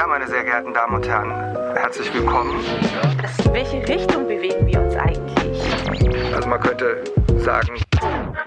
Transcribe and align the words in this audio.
Ja, 0.00 0.06
meine 0.06 0.26
sehr 0.26 0.42
geehrten 0.44 0.72
Damen 0.72 0.94
und 0.94 1.06
Herren, 1.06 1.30
herzlich 1.76 2.10
willkommen. 2.14 2.58
In 3.44 3.52
welche 3.52 3.86
Richtung 3.86 4.26
bewegen 4.26 4.66
wir 4.66 4.80
uns 4.80 4.96
eigentlich? 4.96 6.34
Also 6.34 6.48
man 6.48 6.58
könnte 6.58 7.04
sagen, 7.36 7.78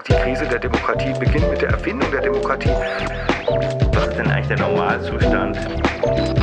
die 0.08 0.12
Krise 0.14 0.48
der 0.48 0.58
Demokratie 0.58 1.12
beginnt 1.16 1.48
mit 1.48 1.62
der 1.62 1.68
Erfindung 1.68 2.10
der 2.10 2.22
Demokratie. 2.22 2.72
Was 3.92 4.08
ist 4.08 4.18
denn 4.18 4.26
eigentlich 4.26 4.48
der 4.48 4.58
Normalzustand? 4.66 5.56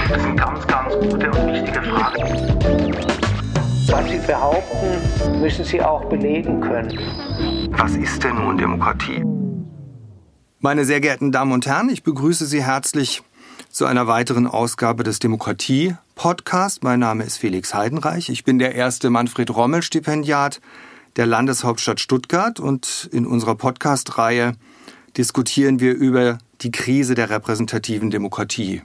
Das 0.10 0.22
sind 0.24 0.38
ganz, 0.38 0.66
ganz 0.66 0.94
gute 0.94 1.30
und 1.30 1.48
wichtige 1.48 1.82
Fragen. 1.82 2.96
Was 3.90 4.10
Sie 4.10 4.20
behaupten, 4.26 5.42
müssen 5.42 5.66
Sie 5.66 5.82
auch 5.82 6.06
belegen 6.06 6.62
können. 6.62 6.98
Was 7.72 7.98
ist 7.98 8.24
denn 8.24 8.36
nun 8.36 8.58
Demokratie? 8.58 9.26
Meine 10.62 10.86
sehr 10.86 11.02
geehrten 11.02 11.34
Damen 11.34 11.52
und 11.52 11.68
Herren, 11.68 11.90
ich 11.90 12.02
begrüße 12.02 12.46
Sie 12.46 12.64
herzlich 12.64 13.24
zu 13.72 13.86
einer 13.86 14.06
weiteren 14.06 14.48
Ausgabe 14.48 15.04
des 15.04 15.20
Demokratie-Podcast. 15.20 16.84
Mein 16.84 17.00
Name 17.00 17.24
ist 17.24 17.38
Felix 17.38 17.74
Heidenreich. 17.74 18.28
Ich 18.28 18.44
bin 18.44 18.60
der 18.60 18.76
erste 18.76 19.10
Manfred-Rommel-Stipendiat 19.10 20.60
der 21.16 21.26
Landeshauptstadt 21.26 22.02
Stuttgart 22.02 22.60
und 22.60 23.10
in 23.14 23.26
unserer 23.26 23.56
Podcast-Reihe 23.56 24.54
diskutieren 25.16 25.80
wir 25.80 25.94
über 25.94 26.40
die 26.60 26.72
Krise 26.72 27.16
der 27.16 27.30
repräsentativen 27.30 28.10
Demokratie. 28.10 28.82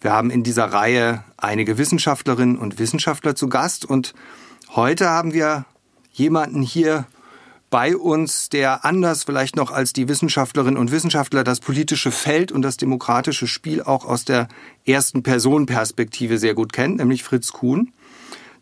Wir 0.00 0.12
haben 0.12 0.30
in 0.30 0.42
dieser 0.42 0.64
Reihe 0.64 1.22
einige 1.36 1.78
Wissenschaftlerinnen 1.78 2.58
und 2.58 2.80
Wissenschaftler 2.80 3.36
zu 3.36 3.48
Gast 3.48 3.84
und 3.84 4.14
heute 4.74 5.08
haben 5.08 5.34
wir 5.34 5.66
jemanden 6.10 6.62
hier 6.62 7.06
bei 7.70 7.96
uns, 7.96 8.48
der 8.48 8.84
anders 8.84 9.24
vielleicht 9.24 9.56
noch 9.56 9.70
als 9.70 9.92
die 9.92 10.08
Wissenschaftlerinnen 10.08 10.76
und 10.76 10.90
Wissenschaftler 10.90 11.44
das 11.44 11.60
politische 11.60 12.10
Feld 12.10 12.50
und 12.50 12.62
das 12.62 12.76
demokratische 12.76 13.46
Spiel 13.46 13.82
auch 13.82 14.04
aus 14.04 14.24
der 14.24 14.48
ersten 14.84 15.22
Personenperspektive 15.22 16.38
sehr 16.38 16.54
gut 16.54 16.72
kennt, 16.72 16.96
nämlich 16.96 17.22
Fritz 17.22 17.52
Kuhn, 17.52 17.92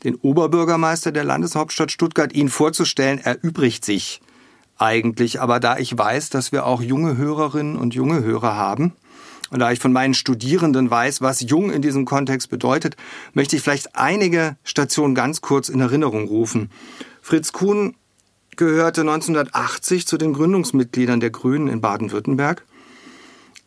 den 0.05 0.15
Oberbürgermeister 0.15 1.11
der 1.11 1.25
Landeshauptstadt 1.25 1.91
Stuttgart. 1.91 2.35
Ihn 2.35 2.51
vorzustellen, 2.51 3.19
erübrigt 3.19 3.85
sich 3.85 4.21
eigentlich. 4.77 5.41
Aber 5.41 5.59
da 5.59 5.79
ich 5.79 5.97
weiß, 5.97 6.31
dass 6.31 6.53
wir 6.53 6.67
auch 6.67 6.83
junge 6.83 7.17
Hörerinnen 7.17 7.77
und 7.77 7.95
junge 7.95 8.23
Hörer 8.23 8.55
haben, 8.55 8.93
und 9.51 9.61
da 9.61 9.73
ich 9.73 9.79
von 9.79 9.95
meinen 9.95 10.13
Studierenden 10.13 10.91
weiß, 10.91 11.23
was 11.23 11.41
jung 11.41 11.71
in 11.71 11.81
diesem 11.81 12.05
Kontext 12.05 12.51
bedeutet, 12.51 12.97
möchte 13.33 13.57
ich 13.57 13.63
vielleicht 13.63 13.97
einige 13.97 14.59
Stationen 14.63 15.15
ganz 15.15 15.41
kurz 15.41 15.71
in 15.71 15.81
Erinnerung 15.81 16.29
rufen. 16.29 16.71
Fritz 17.23 17.53
Kuhn 17.53 17.95
gehörte 18.59 19.01
1980 19.01 20.07
zu 20.07 20.19
den 20.19 20.35
Gründungsmitgliedern 20.35 21.21
der 21.21 21.31
Grünen 21.31 21.69
in 21.69 21.81
Baden-Württemberg. 21.81 22.67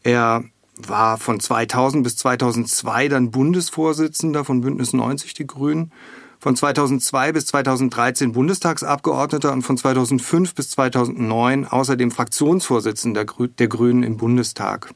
Er 0.04 0.44
war 0.76 1.18
von 1.18 1.40
2000 1.40 2.04
bis 2.04 2.18
2002 2.18 3.08
dann 3.08 3.32
Bundesvorsitzender 3.32 4.46
von 4.46 4.62
Bündnis 4.62 4.94
90 4.94 5.34
Die 5.34 5.48
Grünen, 5.48 5.92
von 6.40 6.56
2002 6.56 7.32
bis 7.32 7.46
2013 7.48 8.34
Bundestagsabgeordneter 8.34 9.54
und 9.54 9.62
von 9.62 9.78
2005 9.78 10.56
bis 10.56 10.72
2009 10.72 11.66
außerdem 11.68 12.12
Fraktionsvorsitzender 12.12 13.26
der 13.26 13.68
Grünen 13.68 14.04
im 14.04 14.18
Bundestag. 14.18 14.94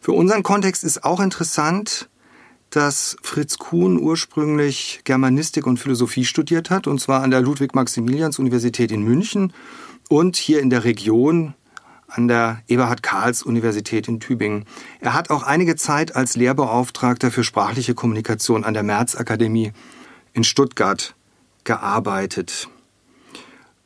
Für 0.00 0.12
unseren 0.12 0.42
Kontext 0.42 0.82
ist 0.82 1.04
auch 1.04 1.20
interessant, 1.20 2.08
dass 2.76 3.16
Fritz 3.22 3.56
Kuhn 3.56 3.98
ursprünglich 3.98 5.00
Germanistik 5.04 5.66
und 5.66 5.78
Philosophie 5.78 6.26
studiert 6.26 6.68
hat, 6.68 6.86
und 6.86 7.00
zwar 7.00 7.22
an 7.22 7.30
der 7.30 7.40
Ludwig-Maximilians-Universität 7.40 8.92
in 8.92 9.00
München 9.00 9.54
und 10.10 10.36
hier 10.36 10.60
in 10.60 10.68
der 10.68 10.84
Region 10.84 11.54
an 12.06 12.28
der 12.28 12.62
Eberhard-Karls-Universität 12.68 14.08
in 14.08 14.20
Tübingen. 14.20 14.66
Er 15.00 15.14
hat 15.14 15.30
auch 15.30 15.42
einige 15.42 15.76
Zeit 15.76 16.14
als 16.14 16.36
Lehrbeauftragter 16.36 17.30
für 17.30 17.44
sprachliche 17.44 17.94
Kommunikation 17.94 18.62
an 18.62 18.74
der 18.74 18.82
Merz-Akademie 18.82 19.72
in 20.34 20.44
Stuttgart 20.44 21.14
gearbeitet. 21.64 22.68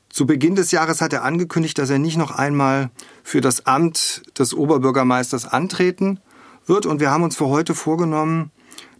Zu 0.08 0.26
Beginn 0.26 0.56
des 0.56 0.72
Jahres 0.72 1.00
hat 1.00 1.12
er 1.12 1.22
angekündigt, 1.22 1.78
dass 1.78 1.90
er 1.90 2.00
nicht 2.00 2.16
noch 2.16 2.32
einmal 2.32 2.90
für 3.22 3.40
das 3.40 3.66
Amt 3.66 4.22
des 4.36 4.52
Oberbürgermeisters 4.52 5.46
antreten 5.46 6.18
wird. 6.66 6.86
Und 6.86 6.98
wir 6.98 7.12
haben 7.12 7.22
uns 7.22 7.36
für 7.36 7.46
heute 7.46 7.76
vorgenommen, 7.76 8.50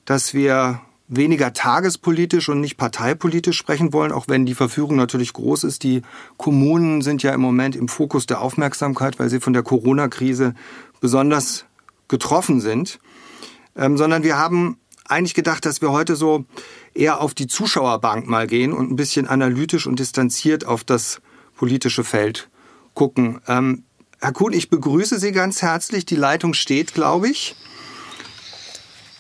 dass 0.05 0.35
wir 0.35 0.81
weniger 1.09 1.53
tagespolitisch 1.53 2.49
und 2.49 2.61
nicht 2.61 2.77
parteipolitisch 2.77 3.59
sprechen 3.59 3.93
wollen, 3.93 4.13
auch 4.13 4.27
wenn 4.29 4.47
die 4.47 4.55
Verführung 4.55 4.97
natürlich 4.97 5.33
groß 5.33 5.65
ist. 5.65 5.83
Die 5.83 6.03
Kommunen 6.37 7.03
sind 7.03 7.23
ja 7.23 7.35
im 7.35 7.41
Moment 7.41 7.75
im 7.75 7.89
Fokus 7.89 8.27
der 8.27 8.41
Aufmerksamkeit, 8.41 9.19
weil 9.19 9.29
sie 9.29 9.41
von 9.41 9.53
der 9.53 9.65
Corona-Krise 9.65 10.55
besonders 11.01 11.65
getroffen 12.07 12.61
sind. 12.61 13.01
Ähm, 13.77 13.97
sondern 13.97 14.23
wir 14.23 14.39
haben 14.39 14.79
eigentlich 15.07 15.35
gedacht, 15.35 15.67
dass 15.67 15.83
wir 15.83 15.91
heute 15.91 16.15
so 16.15 16.45
eher 16.95 17.21
auf 17.21 17.35
die 17.35 17.49
Zuschauerbank 17.49 18.29
mal 18.29 18.47
gehen 18.47 18.73
und 18.73 18.91
ein 18.91 18.97
bisschen 18.97 19.27
analytisch 19.27 19.87
und 19.87 19.99
distanziert 19.99 20.65
auf 20.65 20.85
das 20.85 21.21
politische 21.57 22.05
Feld 22.05 22.49
gucken. 22.95 23.41
Ähm, 23.49 23.85
Herr 24.21 24.33
Kuhn, 24.33 24.53
ich 24.53 24.71
begrüße 24.71 25.19
Sie 25.19 25.33
ganz 25.33 25.63
herzlich. 25.63 26.05
Die 26.05 26.17
Leitung 26.17 26.55
steht, 26.55 26.95
glaube 26.95 27.29
ich. 27.29 27.57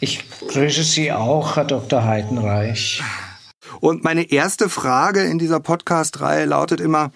Ich 0.02 0.24
grüße 0.48 0.82
Sie 0.82 1.12
auch, 1.12 1.56
Herr 1.56 1.66
Dr. 1.66 2.04
Heidenreich. 2.04 3.02
Und 3.80 4.02
meine 4.02 4.30
erste 4.32 4.70
Frage 4.70 5.20
in 5.24 5.38
dieser 5.38 5.60
Podcast-Reihe 5.60 6.46
lautet 6.46 6.80
immer, 6.80 7.12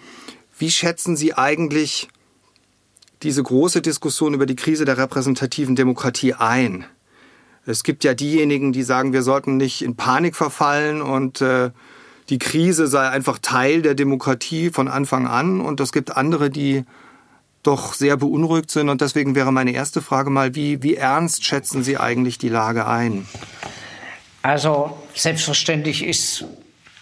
wie 0.59 0.69
schätzen 0.69 1.17
Sie 1.17 1.33
eigentlich 1.33 2.09
diese 3.23 3.41
große 3.41 3.81
Diskussion 3.81 4.35
über 4.35 4.45
die 4.45 4.55
Krise 4.55 4.85
der 4.85 4.99
repräsentativen 4.99 5.75
Demokratie 5.75 6.35
ein? 6.35 6.85
Es 7.65 7.83
gibt 7.83 8.03
ja 8.03 8.13
diejenigen, 8.13 8.71
die 8.71 8.83
sagen, 8.83 9.13
wir 9.13 9.23
sollten 9.23 9.57
nicht 9.57 9.81
in 9.81 9.95
Panik 9.95 10.35
verfallen 10.35 11.01
und 11.01 11.41
äh, 11.41 11.71
die 12.29 12.37
Krise 12.37 12.85
sei 12.85 13.09
einfach 13.09 13.39
Teil 13.39 13.81
der 13.81 13.95
Demokratie 13.95 14.69
von 14.69 14.87
Anfang 14.87 15.25
an. 15.25 15.59
Und 15.59 15.79
es 15.79 15.91
gibt 15.91 16.15
andere, 16.15 16.51
die 16.51 16.85
doch 17.65 17.93
sehr 17.93 18.17
beunruhigt 18.17 18.71
sind. 18.71 18.89
Und 18.89 19.01
deswegen 19.01 19.35
wäre 19.35 19.51
meine 19.51 19.71
erste 19.71 20.01
Frage 20.01 20.29
mal, 20.29 20.55
wie, 20.55 20.83
wie 20.83 20.95
ernst 20.95 21.45
schätzen 21.45 21.83
Sie 21.83 21.97
eigentlich 21.97 22.37
die 22.37 22.49
Lage 22.49 22.87
ein? 22.87 23.25
Also 24.41 24.95
selbstverständlich 25.13 26.05
ist 26.05 26.45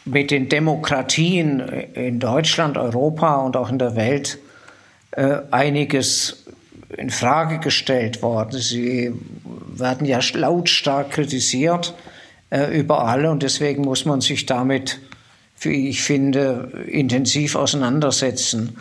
mit 0.06 0.32
den 0.32 0.50
Demokratien 0.50 1.60
in 1.94 2.20
Deutschland, 2.20 2.78
Europa 2.78 3.36
und 3.36 3.58
auch 3.58 3.70
in 3.70 3.80
der 3.80 3.96
Welt 3.96 4.38
äh, 5.12 5.40
einiges 5.52 6.46
in 6.98 7.10
Frage 7.10 7.60
gestellt 7.60 8.22
worden. 8.22 8.60
Sie 8.60 9.14
werden 9.68 10.06
ja 10.06 10.20
lautstark 10.34 11.12
kritisiert 11.12 11.94
äh, 12.50 12.78
überall 12.78 13.26
und 13.26 13.44
deswegen 13.44 13.84
muss 13.84 14.06
man 14.06 14.22
sich 14.22 14.46
damit, 14.46 15.00
wie 15.60 15.90
ich 15.90 16.04
finde, 16.04 16.86
intensiv 16.88 17.56
auseinandersetzen. 17.56 18.78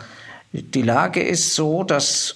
Die 0.53 0.83
Lage 0.83 1.21
ist 1.21 1.55
so, 1.55 1.83
dass 1.83 2.35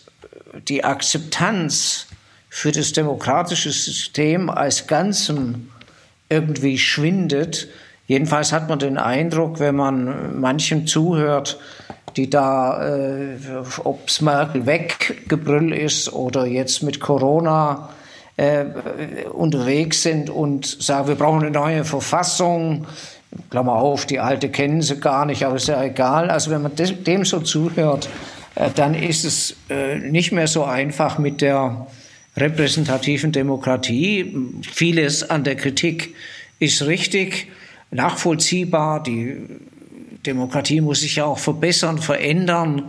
die 0.67 0.83
Akzeptanz 0.83 2.07
für 2.50 2.72
das 2.72 2.91
demokratische 2.91 3.72
System 3.72 4.50
als 4.50 4.88
Ganzem 4.88 5.69
irgendwie 6.27 6.79
schwindet. 6.79 7.67
Jedenfalls 8.07 8.51
hat 8.51 8.69
man 8.69 8.79
den 8.79 8.97
Eindruck, 8.97 9.59
wenn 9.59 9.75
man 9.75 10.39
manchen 10.39 10.88
zuhört, 10.88 11.59
die 12.16 12.27
da, 12.27 12.88
äh, 12.88 13.38
ob 13.83 14.07
es 14.07 14.22
Merkel 14.22 14.66
weggebrüllt 14.66 15.75
ist 15.75 16.11
oder 16.11 16.47
jetzt 16.47 16.81
mit 16.81 17.00
Corona 17.00 17.89
äh, 18.38 18.66
unterwegs 19.31 20.01
sind 20.01 20.31
und 20.31 20.66
sagen, 20.66 21.07
wir 21.07 21.16
brauchen 21.16 21.41
eine 21.41 21.51
neue 21.51 21.85
Verfassung, 21.85 22.88
Klammer 23.50 23.74
auf, 23.74 24.06
die 24.06 24.20
alte 24.20 24.50
kennen 24.50 24.81
sie 24.81 25.00
gar 25.00 25.25
nicht, 25.25 25.44
aber 25.44 25.56
ist 25.56 25.68
ja 25.68 25.84
egal. 25.84 26.30
Also 26.30 26.52
wenn 26.52 26.62
man 26.62 26.74
dem 26.75 27.25
so 27.25 27.40
zuhört, 27.40 28.09
äh, 28.56 28.70
dann 28.75 28.94
ist 28.94 29.25
es 29.25 29.56
äh, 29.70 29.98
nicht 29.98 30.31
mehr 30.31 30.48
so 30.48 30.64
einfach 30.64 31.18
mit 31.18 31.42
der 31.42 31.88
repräsentativen 32.36 33.31
Demokratie. 33.31 34.36
Vieles 34.72 35.30
an 35.30 35.44
der 35.44 35.56
Kritik 35.56 36.16
ist 36.60 36.86
richtig, 36.86 37.48
nachvollziehbar. 37.92 39.01
Die 39.04 39.38
Demokratie 40.25 40.81
muss 40.81 41.01
sich 41.01 41.16
ja 41.16 41.25
auch 41.25 41.40
verbessern, 41.40 41.98
verändern, 41.98 42.83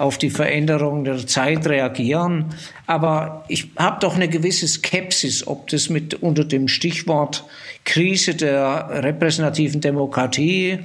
auf 0.00 0.16
die 0.16 0.30
Veränderungen 0.30 1.04
der 1.04 1.26
Zeit 1.26 1.66
reagieren. 1.66 2.46
Aber 2.86 3.44
ich 3.48 3.68
habe 3.76 3.98
doch 4.00 4.14
eine 4.14 4.28
gewisse 4.28 4.66
Skepsis, 4.66 5.46
ob 5.46 5.68
das 5.68 5.90
mit 5.90 6.14
unter 6.14 6.44
dem 6.44 6.68
Stichwort 6.68 7.44
Krise 7.84 8.34
der 8.34 8.88
repräsentativen 9.02 9.82
Demokratie 9.82 10.78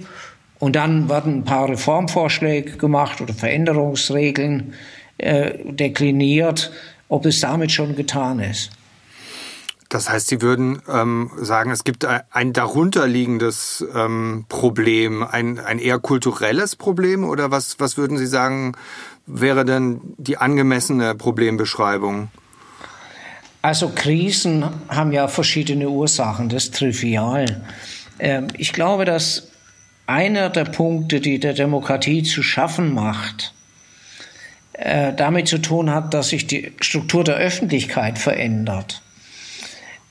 und 0.59 0.75
dann 0.75 1.07
werden 1.07 1.39
ein 1.39 1.43
paar 1.45 1.69
Reformvorschläge 1.69 2.77
gemacht 2.77 3.21
oder 3.21 3.33
Veränderungsregeln 3.33 4.73
äh, 5.17 5.51
dekliniert, 5.63 6.71
ob 7.07 7.25
es 7.25 7.39
damit 7.39 7.71
schon 7.71 7.95
getan 7.95 8.39
ist. 8.39 8.71
Das 9.95 10.09
heißt, 10.09 10.27
Sie 10.27 10.41
würden 10.41 10.81
ähm, 10.91 11.31
sagen, 11.37 11.71
es 11.71 11.85
gibt 11.85 12.03
ein 12.03 12.51
darunterliegendes 12.51 13.85
ähm, 13.95 14.43
Problem, 14.49 15.23
ein, 15.23 15.57
ein 15.57 15.79
eher 15.79 15.99
kulturelles 15.99 16.75
Problem 16.75 17.23
oder 17.23 17.49
was, 17.49 17.79
was 17.79 17.95
würden 17.95 18.17
Sie 18.17 18.27
sagen, 18.27 18.73
wäre 19.25 19.63
denn 19.63 20.01
die 20.17 20.35
angemessene 20.35 21.15
Problembeschreibung? 21.15 22.27
Also 23.61 23.93
Krisen 23.95 24.65
haben 24.89 25.13
ja 25.13 25.29
verschiedene 25.29 25.87
Ursachen, 25.87 26.49
das 26.49 26.65
ist 26.65 26.75
trivial. 26.75 27.63
Ähm, 28.19 28.47
ich 28.57 28.73
glaube, 28.73 29.05
dass 29.05 29.47
einer 30.07 30.49
der 30.49 30.65
Punkte, 30.65 31.21
die 31.21 31.39
der 31.39 31.53
Demokratie 31.53 32.23
zu 32.23 32.43
schaffen 32.43 32.93
macht, 32.93 33.53
äh, 34.73 35.13
damit 35.13 35.47
zu 35.47 35.59
tun 35.59 35.89
hat, 35.89 36.13
dass 36.13 36.27
sich 36.27 36.47
die 36.47 36.73
Struktur 36.81 37.23
der 37.23 37.37
Öffentlichkeit 37.37 38.19
verändert. 38.19 39.01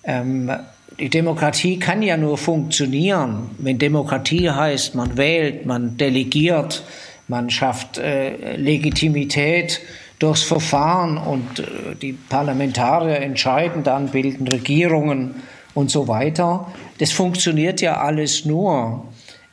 Ähm, 0.05 0.51
die 0.99 1.09
Demokratie 1.11 1.79
kann 1.79 2.03
ja 2.03 2.17
nur 2.17 2.39
funktionieren, 2.39 3.51
wenn 3.59 3.79
Demokratie 3.79 4.51
heißt, 4.51 4.95
man 4.95 5.17
wählt, 5.17 5.67
man 5.67 5.97
delegiert, 5.97 6.85
man 7.27 7.51
schafft 7.51 7.99
äh, 7.99 8.57
Legitimität 8.57 9.81
durchs 10.19 10.43
Verfahren 10.43 11.17
und 11.19 11.59
äh, 11.59 11.65
die 12.01 12.13
Parlamentarier 12.13 13.17
entscheiden 13.17 13.83
dann, 13.83 14.09
bilden 14.09 14.47
Regierungen 14.47 15.43
und 15.75 15.91
so 15.91 16.07
weiter. 16.07 16.73
Das 16.99 17.11
funktioniert 17.11 17.81
ja 17.81 18.01
alles 18.01 18.45
nur, 18.45 19.07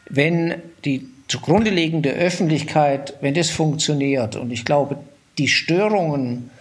wenn 0.09 0.55
die 0.85 1.07
zugrunde 1.27 1.71
liegende 1.71 2.11
Öffentlichkeit, 2.11 3.15
wenn 3.21 3.33
das 3.33 3.49
funktioniert. 3.49 4.35
Und 4.35 4.51
ich 4.51 4.65
glaube, 4.65 4.97
die 5.37 5.47
Störungen, 5.47 6.51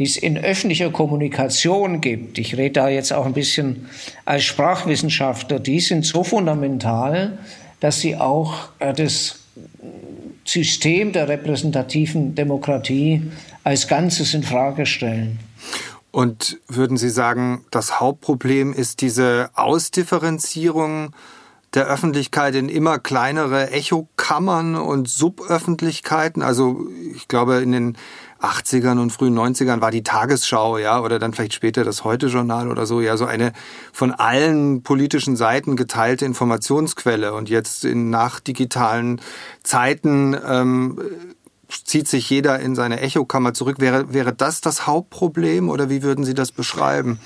die 0.00 0.04
es 0.04 0.16
in 0.16 0.38
öffentlicher 0.38 0.88
Kommunikation 0.90 2.00
gibt, 2.00 2.38
ich 2.38 2.56
rede 2.56 2.80
da 2.80 2.88
jetzt 2.88 3.12
auch 3.12 3.26
ein 3.26 3.34
bisschen 3.34 3.90
als 4.24 4.44
Sprachwissenschaftler, 4.44 5.60
die 5.60 5.78
sind 5.78 6.06
so 6.06 6.24
fundamental, 6.24 7.38
dass 7.80 8.00
sie 8.00 8.16
auch 8.16 8.70
äh, 8.78 8.94
das 8.94 9.40
System 10.46 11.12
der 11.12 11.28
repräsentativen 11.28 12.34
Demokratie 12.34 13.30
als 13.62 13.88
Ganzes 13.88 14.32
in 14.32 14.42
Frage 14.42 14.86
stellen. 14.86 15.38
Und 16.12 16.58
würden 16.66 16.96
Sie 16.96 17.10
sagen, 17.10 17.66
das 17.70 18.00
Hauptproblem 18.00 18.72
ist 18.72 19.02
diese 19.02 19.50
Ausdifferenzierung 19.52 21.10
der 21.74 21.86
Öffentlichkeit 21.86 22.54
in 22.54 22.70
immer 22.70 22.98
kleinere 22.98 23.70
Echokammern 23.70 24.76
und 24.76 25.10
Suböffentlichkeiten? 25.10 26.40
Also 26.42 26.86
ich 27.14 27.28
glaube, 27.28 27.58
in 27.58 27.72
den 27.72 27.98
80ern 28.40 28.98
und 29.00 29.10
frühen 29.10 29.38
90ern 29.38 29.80
war 29.80 29.90
die 29.90 30.02
Tagesschau, 30.02 30.78
ja, 30.78 31.00
oder 31.00 31.18
dann 31.18 31.32
vielleicht 31.32 31.54
später 31.54 31.84
das 31.84 32.04
Heute-Journal 32.04 32.68
oder 32.68 32.86
so, 32.86 33.00
ja, 33.00 33.16
so 33.16 33.26
eine 33.26 33.52
von 33.92 34.12
allen 34.12 34.82
politischen 34.82 35.36
Seiten 35.36 35.76
geteilte 35.76 36.24
Informationsquelle. 36.24 37.34
Und 37.34 37.48
jetzt 37.48 37.84
in 37.84 38.10
nachdigitalen 38.10 39.20
Zeiten 39.62 40.36
ähm, 40.46 40.98
zieht 41.68 42.08
sich 42.08 42.28
jeder 42.30 42.58
in 42.60 42.74
seine 42.74 43.00
Echokammer 43.00 43.54
zurück. 43.54 43.76
Wäre, 43.80 44.12
wäre 44.12 44.32
das 44.32 44.60
das 44.60 44.86
Hauptproblem 44.86 45.68
oder 45.68 45.90
wie 45.90 46.02
würden 46.02 46.24
Sie 46.24 46.34
das 46.34 46.52
beschreiben? 46.52 47.18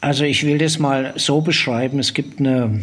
Also 0.00 0.24
ich 0.24 0.44
will 0.44 0.58
das 0.58 0.78
mal 0.78 1.14
so 1.16 1.40
beschreiben. 1.40 1.98
Es 1.98 2.14
gibt 2.14 2.38
eine 2.40 2.80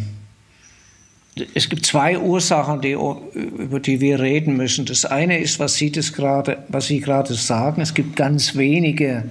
es 1.54 1.68
gibt 1.68 1.84
zwei 1.84 2.18
Ursachen, 2.18 2.80
die, 2.80 2.92
über 2.92 3.78
die 3.78 4.00
wir 4.00 4.20
reden 4.20 4.56
müssen. 4.56 4.86
Das 4.86 5.04
eine 5.04 5.38
ist, 5.38 5.58
was 5.58 5.74
Sie, 5.74 5.92
das 5.92 6.14
gerade, 6.14 6.64
was 6.68 6.86
Sie 6.86 7.00
gerade 7.00 7.34
sagen. 7.34 7.82
Es 7.82 7.92
gibt 7.92 8.16
ganz 8.16 8.56
wenige 8.56 9.24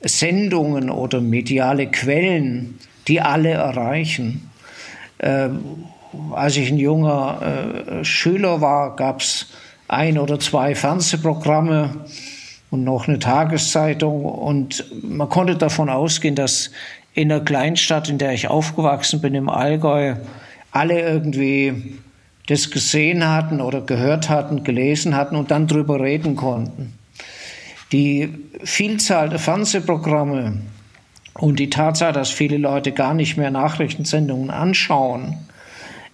Sendungen 0.00 0.90
oder 0.90 1.20
mediale 1.20 1.86
Quellen, 1.86 2.78
die 3.06 3.20
alle 3.20 3.50
erreichen. 3.50 4.50
Ähm, 5.20 5.84
als 6.32 6.56
ich 6.56 6.68
ein 6.68 6.78
junger 6.78 8.00
äh, 8.00 8.04
Schüler 8.04 8.60
war, 8.60 8.96
gab 8.96 9.20
es 9.20 9.46
ein 9.86 10.18
oder 10.18 10.40
zwei 10.40 10.74
Fernsehprogramme 10.74 12.06
und 12.70 12.82
noch 12.82 13.06
eine 13.06 13.20
Tageszeitung. 13.20 14.24
Und 14.24 14.84
man 15.02 15.28
konnte 15.28 15.54
davon 15.54 15.90
ausgehen, 15.90 16.34
dass 16.34 16.72
in 17.14 17.28
der 17.28 17.40
Kleinstadt, 17.40 18.08
in 18.08 18.18
der 18.18 18.32
ich 18.32 18.48
aufgewachsen 18.48 19.20
bin, 19.20 19.34
im 19.36 19.48
Allgäu, 19.48 20.16
alle 20.72 21.00
irgendwie 21.00 21.98
das 22.46 22.70
gesehen 22.70 23.28
hatten 23.28 23.60
oder 23.60 23.80
gehört 23.80 24.28
hatten, 24.28 24.64
gelesen 24.64 25.14
hatten 25.16 25.36
und 25.36 25.50
dann 25.50 25.66
drüber 25.66 26.00
reden 26.00 26.36
konnten. 26.36 26.94
Die 27.92 28.34
Vielzahl 28.62 29.28
der 29.28 29.38
Fernsehprogramme 29.38 30.60
und 31.34 31.58
die 31.58 31.70
Tatsache, 31.70 32.12
dass 32.12 32.30
viele 32.30 32.56
Leute 32.56 32.92
gar 32.92 33.14
nicht 33.14 33.36
mehr 33.36 33.50
Nachrichtensendungen 33.50 34.50
anschauen, 34.50 35.38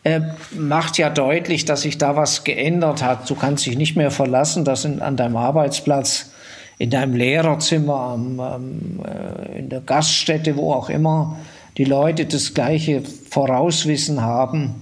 äh, 0.04 0.20
macht 0.52 0.98
ja 0.98 1.10
deutlich, 1.10 1.64
dass 1.64 1.82
sich 1.82 1.98
da 1.98 2.14
was 2.16 2.44
geändert 2.44 3.02
hat. 3.02 3.28
Du 3.28 3.34
kannst 3.34 3.66
dich 3.66 3.76
nicht 3.76 3.96
mehr 3.96 4.10
verlassen, 4.10 4.64
dass 4.64 4.84
in, 4.84 5.02
an 5.02 5.16
deinem 5.16 5.36
Arbeitsplatz, 5.36 6.30
in 6.78 6.90
deinem 6.90 7.14
Lehrerzimmer, 7.16 8.12
am, 8.12 8.38
äh, 8.38 9.58
in 9.58 9.68
der 9.68 9.80
Gaststätte, 9.80 10.56
wo 10.56 10.72
auch 10.72 10.90
immer, 10.90 11.38
die 11.76 11.84
Leute 11.84 12.26
das 12.26 12.54
gleiche 12.54 13.02
Vorauswissen 13.02 14.22
haben 14.22 14.76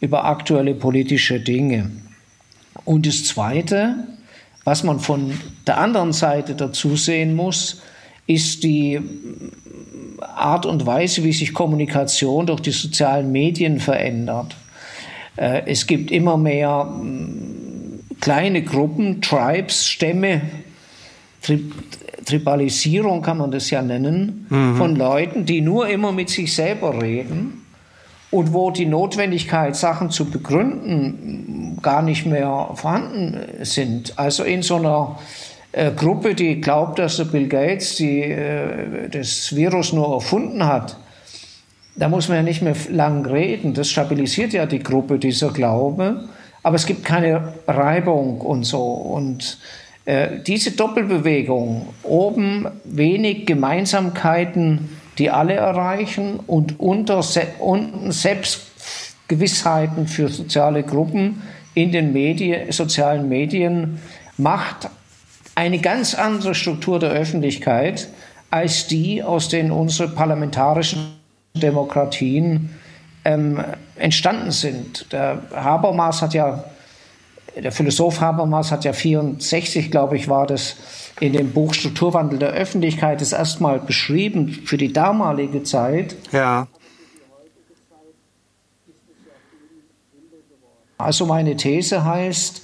über 0.00 0.24
aktuelle 0.24 0.74
politische 0.74 1.40
Dinge. 1.40 1.90
Und 2.84 3.06
das 3.06 3.24
Zweite, 3.24 3.96
was 4.64 4.82
man 4.82 5.00
von 5.00 5.38
der 5.66 5.78
anderen 5.78 6.12
Seite 6.12 6.54
dazu 6.54 6.96
sehen 6.96 7.34
muss, 7.34 7.82
ist 8.26 8.62
die 8.62 9.00
Art 10.20 10.66
und 10.66 10.86
Weise, 10.86 11.24
wie 11.24 11.32
sich 11.32 11.54
Kommunikation 11.54 12.46
durch 12.46 12.60
die 12.60 12.70
sozialen 12.70 13.32
Medien 13.32 13.80
verändert. 13.80 14.56
Äh, 15.36 15.62
es 15.66 15.86
gibt 15.86 16.10
immer 16.10 16.36
mehr 16.36 16.84
mm, 16.84 18.00
kleine 18.20 18.62
Gruppen, 18.62 19.22
Tribes, 19.22 19.86
Stämme, 19.86 20.42
Tribalisierung 22.28 23.22
kann 23.22 23.38
man 23.38 23.50
das 23.50 23.70
ja 23.70 23.82
nennen, 23.82 24.46
mhm. 24.48 24.76
von 24.76 24.96
Leuten, 24.96 25.44
die 25.44 25.60
nur 25.60 25.88
immer 25.88 26.12
mit 26.12 26.28
sich 26.28 26.54
selber 26.54 27.00
reden 27.00 27.64
und 28.30 28.52
wo 28.52 28.70
die 28.70 28.86
Notwendigkeit, 28.86 29.74
Sachen 29.74 30.10
zu 30.10 30.30
begründen, 30.30 31.78
gar 31.82 32.02
nicht 32.02 32.26
mehr 32.26 32.70
vorhanden 32.74 33.38
sind. 33.62 34.18
Also 34.18 34.44
in 34.44 34.62
so 34.62 34.76
einer 34.76 35.18
äh, 35.72 35.90
Gruppe, 35.92 36.34
die 36.34 36.60
glaubt, 36.60 36.98
dass 36.98 37.16
der 37.16 37.24
Bill 37.24 37.48
Gates 37.48 37.96
die, 37.96 38.22
äh, 38.22 39.08
das 39.08 39.54
Virus 39.54 39.92
nur 39.92 40.12
erfunden 40.14 40.64
hat, 40.64 40.98
da 41.96 42.08
muss 42.08 42.28
man 42.28 42.36
ja 42.36 42.42
nicht 42.42 42.62
mehr 42.62 42.76
lang 42.90 43.26
reden. 43.26 43.74
Das 43.74 43.88
stabilisiert 43.88 44.52
ja 44.52 44.66
die 44.66 44.78
Gruppe, 44.78 45.18
dieser 45.18 45.50
Glaube. 45.50 46.28
Aber 46.62 46.76
es 46.76 46.86
gibt 46.86 47.04
keine 47.04 47.54
Reibung 47.66 48.40
und 48.40 48.64
so. 48.64 48.82
Und 48.82 49.58
äh, 50.08 50.40
diese 50.40 50.70
Doppelbewegung, 50.70 51.90
oben 52.02 52.66
wenig 52.84 53.44
Gemeinsamkeiten, 53.44 54.88
die 55.18 55.28
alle 55.28 55.52
erreichen 55.52 56.40
und 56.46 56.80
unter, 56.80 57.22
unten 57.58 58.10
Selbstgewissheiten 58.10 60.08
für 60.08 60.28
soziale 60.28 60.82
Gruppen 60.82 61.42
in 61.74 61.92
den 61.92 62.14
Medien, 62.14 62.72
sozialen 62.72 63.28
Medien, 63.28 64.00
macht 64.38 64.88
eine 65.54 65.78
ganz 65.78 66.14
andere 66.14 66.54
Struktur 66.54 66.98
der 66.98 67.10
Öffentlichkeit 67.10 68.08
als 68.50 68.86
die, 68.86 69.22
aus 69.22 69.50
denen 69.50 69.70
unsere 69.70 70.08
parlamentarischen 70.08 71.18
Demokratien 71.54 72.70
ähm, 73.26 73.62
entstanden 73.96 74.52
sind. 74.52 75.12
Der 75.12 75.42
Habermas 75.54 76.22
hat 76.22 76.32
ja 76.32 76.64
der 77.60 77.72
Philosoph 77.72 78.20
Habermas 78.20 78.70
hat 78.70 78.84
ja 78.84 78.92
64, 78.92 79.90
glaube 79.90 80.16
ich, 80.16 80.28
war 80.28 80.46
das 80.46 80.76
in 81.20 81.32
dem 81.32 81.52
Buch 81.52 81.74
Strukturwandel 81.74 82.38
der 82.38 82.50
Öffentlichkeit 82.50 83.20
das 83.20 83.32
erstmal 83.32 83.80
beschrieben 83.80 84.48
für 84.64 84.76
die 84.76 84.92
damalige 84.92 85.62
Zeit. 85.62 86.16
Ja. 86.32 86.68
Also 90.96 91.26
meine 91.26 91.56
These 91.56 92.04
heißt, 92.04 92.62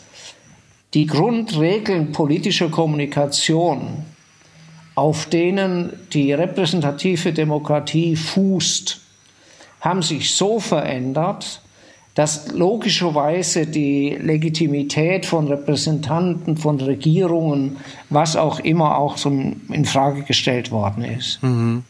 die 0.92 1.06
Grundregeln 1.06 2.12
politischer 2.12 2.68
Kommunikation, 2.68 4.04
auf 4.94 5.26
denen 5.26 5.92
die 6.12 6.32
repräsentative 6.32 7.32
Demokratie 7.32 8.16
fußt, 8.16 9.00
haben 9.80 10.02
sich 10.02 10.34
so 10.34 10.60
verändert, 10.60 11.60
dass 12.14 12.52
logischerweise 12.52 13.66
die 13.66 14.10
Legitimität 14.10 15.26
von 15.26 15.48
Repräsentanten, 15.48 16.56
von 16.56 16.80
Regierungen, 16.80 17.76
was 18.08 18.36
auch 18.36 18.60
immer 18.60 18.98
auch 18.98 19.16
zum, 19.16 19.62
in 19.68 19.84
Frage 19.84 20.22
gestellt 20.22 20.70
worden 20.70 21.04
ist. 21.04 21.42
Mhm. 21.42 21.82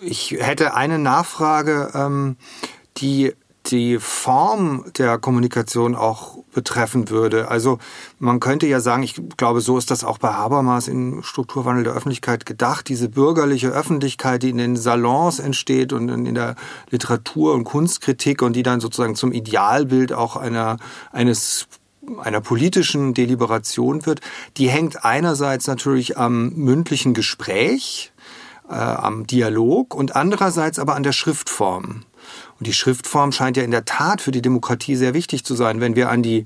Ich 0.00 0.36
hätte 0.38 0.74
eine 0.74 0.98
Nachfrage, 0.98 1.90
ähm, 1.94 2.36
die 2.98 3.32
die 3.66 3.98
Form 3.98 4.84
der 4.98 5.18
Kommunikation 5.18 5.94
auch 5.94 6.38
betreffen 6.52 7.08
würde. 7.10 7.48
Also 7.48 7.78
man 8.18 8.40
könnte 8.40 8.66
ja 8.66 8.80
sagen, 8.80 9.02
ich 9.02 9.20
glaube, 9.36 9.60
so 9.60 9.76
ist 9.78 9.90
das 9.90 10.04
auch 10.04 10.18
bei 10.18 10.32
Habermas 10.32 10.88
im 10.88 11.22
Strukturwandel 11.22 11.84
der 11.84 11.94
Öffentlichkeit 11.94 12.46
gedacht, 12.46 12.88
diese 12.88 13.08
bürgerliche 13.08 13.68
Öffentlichkeit, 13.68 14.42
die 14.42 14.50
in 14.50 14.58
den 14.58 14.76
Salons 14.76 15.38
entsteht 15.38 15.92
und 15.92 16.08
in 16.08 16.34
der 16.34 16.56
Literatur- 16.90 17.54
und 17.54 17.64
Kunstkritik 17.64 18.42
und 18.42 18.54
die 18.54 18.62
dann 18.62 18.80
sozusagen 18.80 19.16
zum 19.16 19.32
Idealbild 19.32 20.12
auch 20.12 20.36
einer, 20.36 20.76
eines 21.10 21.66
einer 22.20 22.42
politischen 22.42 23.14
Deliberation 23.14 24.04
wird, 24.04 24.20
die 24.58 24.68
hängt 24.68 25.04
einerseits 25.04 25.66
natürlich 25.66 26.18
am 26.18 26.50
mündlichen 26.50 27.14
Gespräch, 27.14 28.12
äh, 28.68 28.74
am 28.74 29.26
Dialog 29.26 29.94
und 29.94 30.14
andererseits 30.14 30.78
aber 30.78 30.96
an 30.96 31.02
der 31.02 31.12
Schriftform. 31.12 32.04
Und 32.58 32.66
die 32.66 32.72
Schriftform 32.72 33.32
scheint 33.32 33.56
ja 33.56 33.62
in 33.62 33.70
der 33.70 33.84
Tat 33.84 34.20
für 34.20 34.30
die 34.30 34.42
Demokratie 34.42 34.96
sehr 34.96 35.14
wichtig 35.14 35.44
zu 35.44 35.54
sein, 35.54 35.80
wenn 35.80 35.96
wir 35.96 36.10
an 36.10 36.22
die 36.22 36.44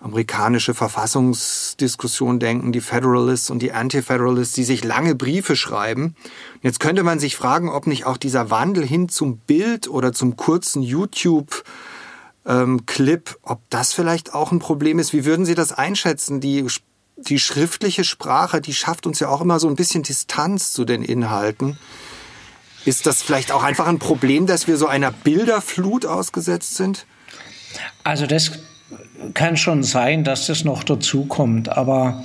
amerikanische 0.00 0.72
Verfassungsdiskussion 0.72 2.38
denken, 2.38 2.72
die 2.72 2.80
Federalists 2.80 3.50
und 3.50 3.60
die 3.60 3.72
Anti-Federalists, 3.72 4.54
die 4.54 4.64
sich 4.64 4.82
lange 4.82 5.14
Briefe 5.14 5.56
schreiben. 5.56 6.16
Jetzt 6.62 6.80
könnte 6.80 7.02
man 7.02 7.18
sich 7.18 7.36
fragen, 7.36 7.68
ob 7.68 7.86
nicht 7.86 8.06
auch 8.06 8.16
dieser 8.16 8.50
Wandel 8.50 8.86
hin 8.86 9.08
zum 9.08 9.38
Bild 9.38 9.88
oder 9.88 10.12
zum 10.12 10.36
kurzen 10.36 10.82
YouTube 10.82 11.64
ähm, 12.46 12.86
Clip, 12.86 13.36
ob 13.42 13.60
das 13.68 13.92
vielleicht 13.92 14.32
auch 14.32 14.52
ein 14.52 14.58
Problem 14.58 14.98
ist. 14.98 15.12
Wie 15.12 15.26
würden 15.26 15.44
Sie 15.44 15.54
das 15.54 15.72
einschätzen? 15.72 16.40
Die, 16.40 16.66
die 17.16 17.38
schriftliche 17.38 18.04
Sprache, 18.04 18.62
die 18.62 18.74
schafft 18.74 19.06
uns 19.06 19.20
ja 19.20 19.28
auch 19.28 19.42
immer 19.42 19.60
so 19.60 19.68
ein 19.68 19.76
bisschen 19.76 20.02
Distanz 20.02 20.72
zu 20.72 20.86
den 20.86 21.02
Inhalten. 21.02 21.78
Ist 22.84 23.06
das 23.06 23.22
vielleicht 23.22 23.52
auch 23.52 23.62
einfach 23.62 23.86
ein 23.86 23.98
Problem, 23.98 24.46
dass 24.46 24.66
wir 24.66 24.76
so 24.76 24.86
einer 24.86 25.10
Bilderflut 25.12 26.06
ausgesetzt 26.06 26.76
sind? 26.76 27.06
Also 28.04 28.26
das 28.26 28.52
kann 29.34 29.56
schon 29.56 29.82
sein, 29.82 30.24
dass 30.24 30.46
das 30.46 30.64
noch 30.64 30.82
dazu 30.82 31.26
kommt, 31.26 31.68
aber 31.68 32.24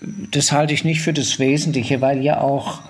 das 0.00 0.52
halte 0.52 0.72
ich 0.72 0.84
nicht 0.84 1.02
für 1.02 1.12
das 1.12 1.38
Wesentliche, 1.38 2.00
weil 2.00 2.22
ja 2.22 2.40
auch 2.40 2.80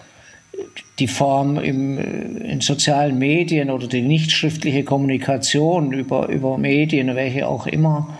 die 0.98 1.08
Form 1.08 1.58
im, 1.58 1.98
in 2.42 2.60
sozialen 2.60 3.18
Medien 3.18 3.70
oder 3.70 3.88
die 3.88 4.02
nicht 4.02 4.30
schriftliche 4.30 4.84
Kommunikation 4.84 5.92
über, 5.92 6.28
über 6.28 6.58
Medien, 6.58 7.14
welche 7.16 7.48
auch 7.48 7.66
immer, 7.66 8.18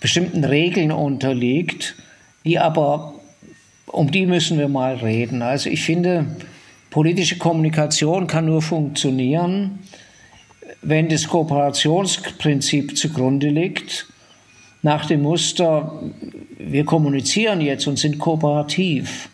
bestimmten 0.00 0.44
Regeln 0.44 0.90
unterliegt, 0.90 1.94
die 2.44 2.58
aber, 2.58 3.14
um 3.86 4.10
die 4.10 4.26
müssen 4.26 4.58
wir 4.58 4.68
mal 4.68 4.96
reden. 4.96 5.42
Also 5.42 5.70
ich 5.70 5.82
finde, 5.82 6.26
politische 6.94 7.38
Kommunikation 7.38 8.28
kann 8.28 8.46
nur 8.46 8.62
funktionieren, 8.62 9.80
wenn 10.80 11.08
das 11.08 11.26
Kooperationsprinzip 11.26 12.96
zugrunde 12.96 13.48
liegt, 13.48 14.06
nach 14.82 15.04
dem 15.04 15.22
Muster, 15.22 16.00
wir 16.56 16.84
kommunizieren 16.84 17.60
jetzt 17.60 17.88
und 17.88 17.98
sind 17.98 18.20
kooperativ. 18.20 19.28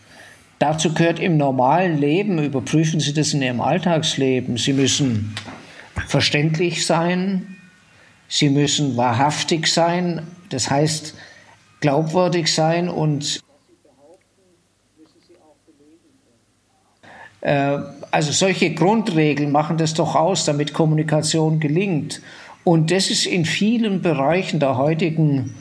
Dazu 0.59 0.95
gehört 0.95 1.21
im 1.21 1.37
normalen 1.37 1.99
Leben, 1.99 2.43
überprüfen 2.43 2.99
Sie 2.99 3.13
das 3.13 3.35
in 3.35 3.43
Ihrem 3.43 3.61
Alltagsleben, 3.61 4.57
Sie 4.57 4.73
müssen 4.73 5.35
verständlich 6.07 6.87
sein, 6.87 7.59
Sie 8.27 8.49
müssen 8.49 8.97
wahrhaftig 8.97 9.67
sein, 9.67 10.23
das 10.49 10.71
heißt 10.71 11.15
glaubwürdig 11.81 12.51
sein 12.55 12.89
und 12.89 13.43
also 17.43 18.33
solche 18.33 18.75
Grundregeln 18.75 19.51
machen 19.51 19.79
das 19.79 19.95
doch 19.95 20.15
aus, 20.15 20.45
damit 20.45 20.75
Kommunikation 20.75 21.61
gelingt. 21.61 22.21
Und 22.65 22.91
das 22.91 23.11
ist 23.11 23.27
in 23.27 23.45
vielen 23.45 24.03
Bereichen 24.03 24.61
der 24.61 24.77
heutigen 24.77 25.55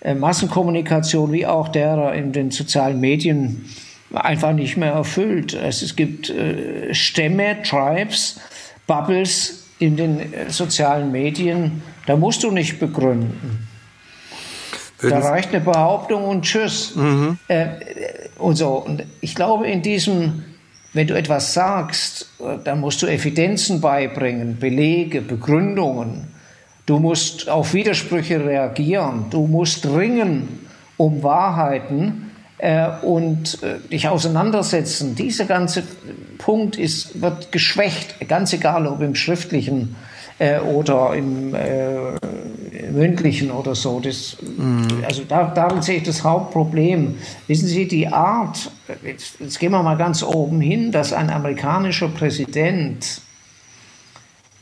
äh, 0.00 0.14
Massenkommunikation 0.14 1.32
wie 1.32 1.46
auch 1.46 1.68
derer 1.68 2.14
in 2.14 2.32
den 2.32 2.50
sozialen 2.50 3.00
Medien 3.00 3.66
einfach 4.12 4.52
nicht 4.52 4.76
mehr 4.76 4.92
erfüllt. 4.92 5.54
Es, 5.54 5.94
gibt 5.94 6.30
äh, 6.30 6.92
Stämme, 6.94 7.62
Tribes, 7.62 8.40
Bubbles 8.86 9.64
in 9.78 9.96
den 9.96 10.32
äh, 10.32 10.50
sozialen 10.50 11.12
Medien, 11.12 11.82
da 12.06 12.16
musst 12.16 12.42
du 12.42 12.50
nicht 12.50 12.80
begründen. 12.80 13.68
Da 15.02 15.18
reicht 15.20 15.54
eine 15.54 15.60
Behauptung 15.60 16.24
und 16.24 16.42
Tschüss. 16.42 16.94
Mhm. 16.94 17.38
und 18.36 18.56
so. 18.56 18.74
Und 18.74 19.04
ich 19.22 19.34
glaube, 19.34 19.66
in 19.66 19.80
diesem, 19.80 20.44
wenn 20.92 21.06
du 21.06 21.14
etwas 21.14 21.54
sagst, 21.54 22.28
dann 22.64 22.80
musst 22.80 23.02
du 23.02 23.06
Evidenzen 23.06 23.80
beibringen, 23.80 24.58
Belege, 24.58 25.20
Begründungen. 25.20 26.28
Du 26.86 26.98
musst 26.98 27.48
auf 27.48 27.74
Widersprüche 27.74 28.44
reagieren. 28.44 29.26
Du 29.30 29.46
musst 29.46 29.86
ringen 29.86 30.66
um 30.96 31.22
Wahrheiten 31.22 32.32
äh, 32.58 32.88
und 33.02 33.62
äh, 33.62 33.78
dich 33.88 34.08
auseinandersetzen. 34.08 35.14
Dieser 35.14 35.44
ganze 35.44 35.84
Punkt 36.38 36.76
ist, 36.76 37.22
wird 37.22 37.52
geschwächt, 37.52 38.16
ganz 38.28 38.52
egal 38.52 38.86
ob 38.86 39.00
im 39.00 39.14
schriftlichen 39.14 39.96
äh, 40.38 40.58
oder 40.58 41.14
im 41.14 41.54
äh, 41.54 42.16
mündlichen 42.90 43.50
oder 43.50 43.74
so. 43.74 44.00
Das, 44.00 44.36
mhm. 44.40 45.04
Also 45.04 45.24
da, 45.24 45.44
darin 45.44 45.82
sehe 45.82 45.98
ich 45.98 46.02
das 46.02 46.24
Hauptproblem. 46.24 47.16
Wissen 47.46 47.68
Sie, 47.68 47.86
die 47.86 48.08
Art, 48.08 48.70
jetzt, 49.04 49.40
jetzt 49.40 49.58
gehen 49.58 49.72
wir 49.72 49.82
mal 49.82 49.96
ganz 49.96 50.22
oben 50.22 50.60
hin, 50.60 50.92
dass 50.92 51.12
ein 51.12 51.30
amerikanischer 51.30 52.08
Präsident 52.08 53.20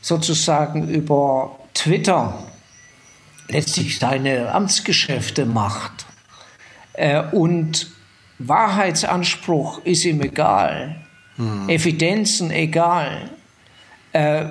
sozusagen 0.01 0.89
über 0.89 1.57
Twitter 1.73 2.37
letztlich 3.49 3.99
seine 3.99 4.51
Amtsgeschäfte 4.53 5.45
macht 5.45 6.05
äh, 6.93 7.23
und 7.31 7.91
Wahrheitsanspruch 8.39 9.83
ist 9.83 10.05
ihm 10.05 10.21
egal, 10.21 10.95
hm. 11.35 11.67
Evidenzen 11.67 12.51
egal, 12.51 13.29
äh, 14.13 14.45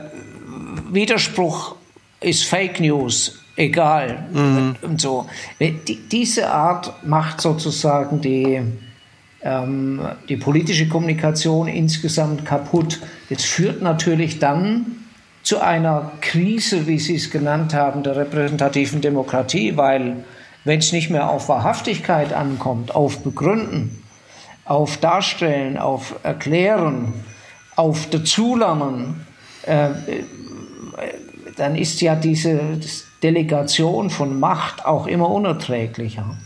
Widerspruch 0.90 1.76
ist 2.20 2.44
Fake 2.44 2.80
News 2.80 3.38
egal 3.58 4.24
mhm. 4.32 4.76
und 4.82 5.00
so. 5.00 5.26
Die, 5.60 5.98
diese 6.10 6.50
Art 6.50 7.04
macht 7.04 7.40
sozusagen 7.40 8.20
die 8.20 8.62
ähm, 9.42 10.00
die 10.28 10.36
politische 10.36 10.88
Kommunikation 10.88 11.68
insgesamt 11.68 12.44
kaputt. 12.44 13.00
Jetzt 13.28 13.44
führt 13.44 13.82
natürlich 13.82 14.38
dann 14.38 14.86
zu 15.42 15.60
einer 15.60 16.12
Krise, 16.20 16.86
wie 16.86 16.98
Sie 16.98 17.14
es 17.14 17.30
genannt 17.30 17.72
haben, 17.72 18.02
der 18.02 18.16
repräsentativen 18.16 19.00
Demokratie, 19.00 19.76
weil 19.76 20.24
wenn 20.64 20.80
es 20.80 20.92
nicht 20.92 21.10
mehr 21.10 21.30
auf 21.30 21.48
Wahrhaftigkeit 21.48 22.32
ankommt, 22.32 22.94
auf 22.94 23.22
Begründen, 23.22 24.02
auf 24.64 24.96
Darstellen, 24.98 25.78
auf 25.78 26.16
Erklären, 26.24 27.14
auf 27.76 28.10
Dazulernen, 28.10 29.24
äh, 29.62 29.90
dann 31.56 31.76
ist 31.76 32.00
ja 32.00 32.16
diese 32.16 32.58
Delegation 33.22 34.10
von 34.10 34.38
Macht 34.38 34.84
auch 34.86 35.06
immer 35.06 35.30
unerträglicher. 35.30 36.36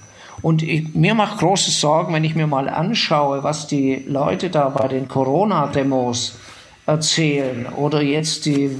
Und 0.42 0.62
ich, 0.62 0.94
mir 0.94 1.14
macht 1.14 1.38
große 1.38 1.70
Sorgen, 1.70 2.12
wenn 2.14 2.24
ich 2.24 2.34
mir 2.34 2.48
mal 2.48 2.68
anschaue, 2.68 3.44
was 3.44 3.68
die 3.68 4.04
Leute 4.08 4.50
da 4.50 4.68
bei 4.70 4.88
den 4.88 5.08
Corona-Demos 5.08 6.38
erzählen 6.86 7.66
oder 7.66 8.02
jetzt 8.02 8.46
die 8.46 8.76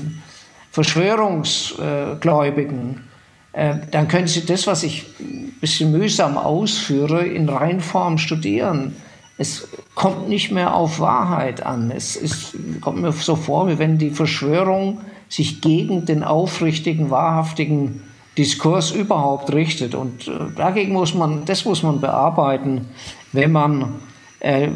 Verschwörungsgläubigen, 0.73 3.05
äh, 3.53 3.75
dann 3.91 4.09
können 4.09 4.27
Sie 4.27 4.45
das, 4.45 4.67
was 4.67 4.83
ich 4.83 5.07
ein 5.21 5.57
bisschen 5.61 5.93
mühsam 5.93 6.37
ausführe, 6.37 7.25
in 7.25 7.49
Reinform 7.49 8.19
studieren. 8.19 8.97
Es 9.39 9.69
kommt 9.95 10.29
nicht 10.29 10.51
mehr 10.51 10.75
auf 10.75 10.99
Wahrheit 10.99 11.65
an. 11.65 11.91
Es 11.91 12.17
ist, 12.17 12.57
kommt 12.81 13.03
mir 13.03 13.13
so 13.13 13.37
vor, 13.37 13.69
wie 13.69 13.79
wenn 13.79 13.99
die 13.99 14.11
Verschwörung 14.11 15.01
sich 15.33 15.63
gegen 15.63 16.05
den 16.05 16.23
aufrichtigen, 16.25 17.11
wahrhaftigen 17.11 18.03
Diskurs 18.37 18.91
überhaupt 18.91 19.51
richtet. 19.53 19.95
Und 19.95 20.29
äh, 20.29 20.33
dagegen 20.55 20.93
muss 20.93 21.15
man, 21.15 21.47
das 21.47 21.65
muss 21.65 21.83
man 21.83 22.03
bearbeiten, 22.03 22.87
wenn 23.33 23.51
man 23.51 23.95
äh, 24.41 24.69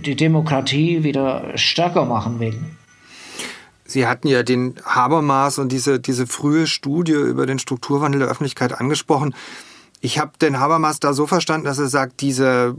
die 0.00 0.16
Demokratie 0.16 1.04
wieder 1.04 1.56
stärker 1.56 2.06
machen 2.06 2.40
will. 2.40 2.58
Sie 3.84 4.08
hatten 4.08 4.26
ja 4.26 4.42
den 4.42 4.74
Habermas 4.84 5.58
und 5.58 5.70
diese, 5.70 6.00
diese 6.00 6.26
frühe 6.26 6.66
Studie 6.66 7.12
über 7.12 7.46
den 7.46 7.60
Strukturwandel 7.60 8.18
der 8.18 8.28
Öffentlichkeit 8.28 8.78
angesprochen. 8.78 9.32
Ich 10.00 10.18
habe 10.18 10.32
den 10.42 10.58
Habermas 10.58 10.98
da 10.98 11.12
so 11.12 11.28
verstanden, 11.28 11.66
dass 11.66 11.78
er 11.78 11.88
sagt, 11.88 12.20
diese 12.20 12.74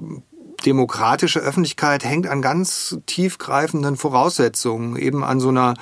demokratische 0.66 1.40
Öffentlichkeit 1.40 2.04
hängt 2.04 2.28
an 2.28 2.42
ganz 2.42 2.98
tiefgreifenden 3.06 3.96
Voraussetzungen, 3.96 4.98
eben 4.98 5.24
an 5.24 5.40
so 5.40 5.48
einer 5.48 5.76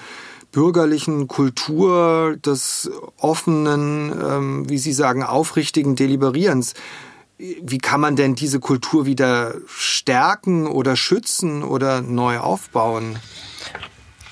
bürgerlichen 0.51 1.27
Kultur 1.27 2.37
des 2.37 2.89
offenen, 3.17 4.11
ähm, 4.11 4.69
wie 4.69 4.77
Sie 4.77 4.93
sagen, 4.93 5.23
aufrichtigen 5.23 5.95
Deliberierens. 5.95 6.73
Wie 7.37 7.77
kann 7.77 8.01
man 8.01 8.15
denn 8.15 8.33
diese 8.33 8.59
Kultur 8.59 9.05
wieder 9.05 9.53
stärken 9.67 10.65
oder 10.65 10.95
schützen 10.95 11.63
oder 11.63 12.01
neu 12.01 12.39
aufbauen? 12.39 13.19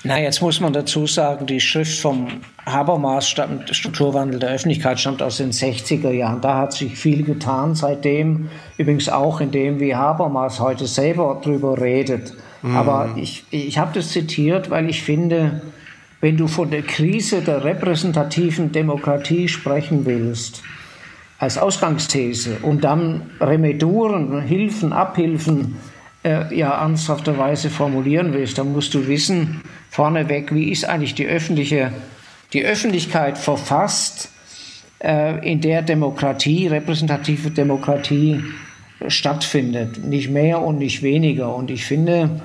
Na, 0.02 0.20
jetzt 0.20 0.40
muss 0.40 0.60
man 0.60 0.72
dazu 0.72 1.06
sagen, 1.06 1.46
die 1.46 1.58
Schrift 1.58 2.00
vom 2.00 2.28
Habermas, 2.64 3.28
stammt, 3.28 3.74
Strukturwandel 3.74 4.38
der 4.38 4.50
Öffentlichkeit, 4.50 5.00
stammt 5.00 5.20
aus 5.20 5.38
den 5.38 5.50
60er 5.50 6.10
Jahren. 6.10 6.40
Da 6.40 6.58
hat 6.58 6.72
sich 6.74 6.96
viel 6.96 7.24
getan 7.24 7.74
seitdem, 7.74 8.48
übrigens 8.76 9.08
auch 9.08 9.40
in 9.40 9.50
dem, 9.50 9.80
wie 9.80 9.96
Habermas 9.96 10.60
heute 10.60 10.86
selber 10.86 11.40
drüber 11.42 11.80
redet. 11.80 12.34
Mhm. 12.62 12.76
Aber 12.76 13.10
ich, 13.16 13.44
ich 13.50 13.78
habe 13.78 13.92
das 13.94 14.10
zitiert, 14.10 14.70
weil 14.70 14.88
ich 14.88 15.02
finde, 15.02 15.62
wenn 16.26 16.36
du 16.36 16.48
von 16.48 16.72
der 16.72 16.82
Krise 16.82 17.40
der 17.40 17.62
repräsentativen 17.62 18.72
Demokratie 18.72 19.46
sprechen 19.46 20.06
willst, 20.06 20.60
als 21.38 21.56
Ausgangsthese, 21.56 22.56
um 22.62 22.80
dann 22.80 23.30
Remeduren, 23.40 24.40
Hilfen, 24.40 24.92
Abhilfen 24.92 25.76
äh, 26.24 26.52
ja 26.52 26.82
ernsthafterweise 26.82 27.70
formulieren 27.70 28.32
willst, 28.32 28.58
dann 28.58 28.72
musst 28.72 28.92
du 28.94 29.06
wissen, 29.06 29.60
vorneweg, 29.88 30.52
wie 30.52 30.72
ist 30.72 30.84
eigentlich 30.84 31.14
die 31.14 31.28
öffentliche, 31.28 31.92
die 32.52 32.64
Öffentlichkeit 32.64 33.38
verfasst, 33.38 34.28
äh, 34.98 35.48
in 35.48 35.60
der 35.60 35.82
Demokratie, 35.82 36.66
repräsentative 36.66 37.52
Demokratie 37.52 38.42
stattfindet. 39.06 40.04
Nicht 40.04 40.30
mehr 40.30 40.60
und 40.60 40.78
nicht 40.78 41.04
weniger. 41.04 41.54
Und 41.54 41.70
ich 41.70 41.84
finde, 41.84 42.40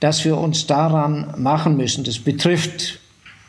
dass 0.00 0.24
wir 0.24 0.38
uns 0.38 0.66
daran 0.66 1.34
machen 1.36 1.76
müssen. 1.76 2.04
Das 2.04 2.20
betrifft 2.20 3.00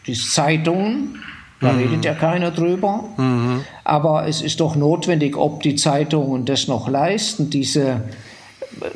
die 0.09 0.19
Zeitungen, 0.19 1.19
da 1.61 1.73
mhm. 1.73 1.79
redet 1.79 2.05
ja 2.05 2.13
keiner 2.13 2.51
drüber. 2.51 3.03
Mhm. 3.17 3.61
Aber 3.83 4.27
es 4.27 4.41
ist 4.41 4.59
doch 4.59 4.75
notwendig, 4.75 5.37
ob 5.37 5.61
die 5.61 5.75
Zeitungen 5.75 6.45
das 6.45 6.67
noch 6.67 6.87
leisten, 6.87 7.49
diese 7.49 8.01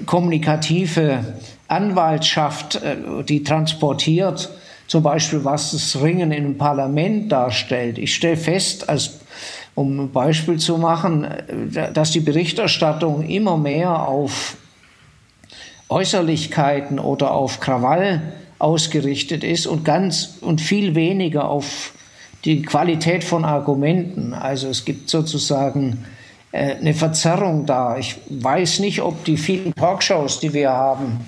kommunikative 0.06 1.20
Anwaltschaft, 1.68 2.76
äh, 2.76 3.24
die 3.28 3.44
transportiert, 3.44 4.50
zum 4.88 5.04
Beispiel 5.04 5.44
was 5.44 5.72
das 5.72 6.02
Ringen 6.02 6.32
im 6.32 6.58
Parlament 6.58 7.32
darstellt. 7.32 7.98
Ich 7.98 8.16
stelle 8.16 8.38
fest, 8.38 8.90
als, 8.90 9.20
um 9.76 10.00
ein 10.00 10.12
Beispiel 10.12 10.58
zu 10.58 10.78
machen, 10.78 11.26
äh, 11.26 11.92
dass 11.92 12.12
die 12.12 12.22
Berichterstattung 12.22 13.24
immer 13.28 13.58
mehr 13.58 14.08
auf 14.08 14.58
Äußerlichkeiten 15.90 16.98
oder 16.98 17.34
auf 17.34 17.60
Krawall 17.60 18.22
ausgerichtet 18.64 19.44
ist 19.44 19.68
und 19.68 19.84
ganz 19.84 20.38
und 20.42 20.62
viel 20.62 20.96
weniger 20.96 21.50
auf 21.50 21.94
die 22.46 22.62
Qualität 22.62 23.24
von 23.24 23.46
Argumenten. 23.46 24.34
Also 24.34 24.68
es 24.70 24.86
gibt 24.86 25.10
sozusagen 25.10 26.06
äh, 26.52 26.76
eine 26.76 26.94
Verzerrung 26.94 27.66
da. 27.66 27.98
Ich 27.98 28.16
weiß 28.30 28.80
nicht, 28.80 29.02
ob 29.02 29.26
die 29.26 29.38
vielen 29.38 29.76
Talkshows, 29.76 30.40
die 30.40 30.54
wir 30.54 30.72
haben, 30.72 31.20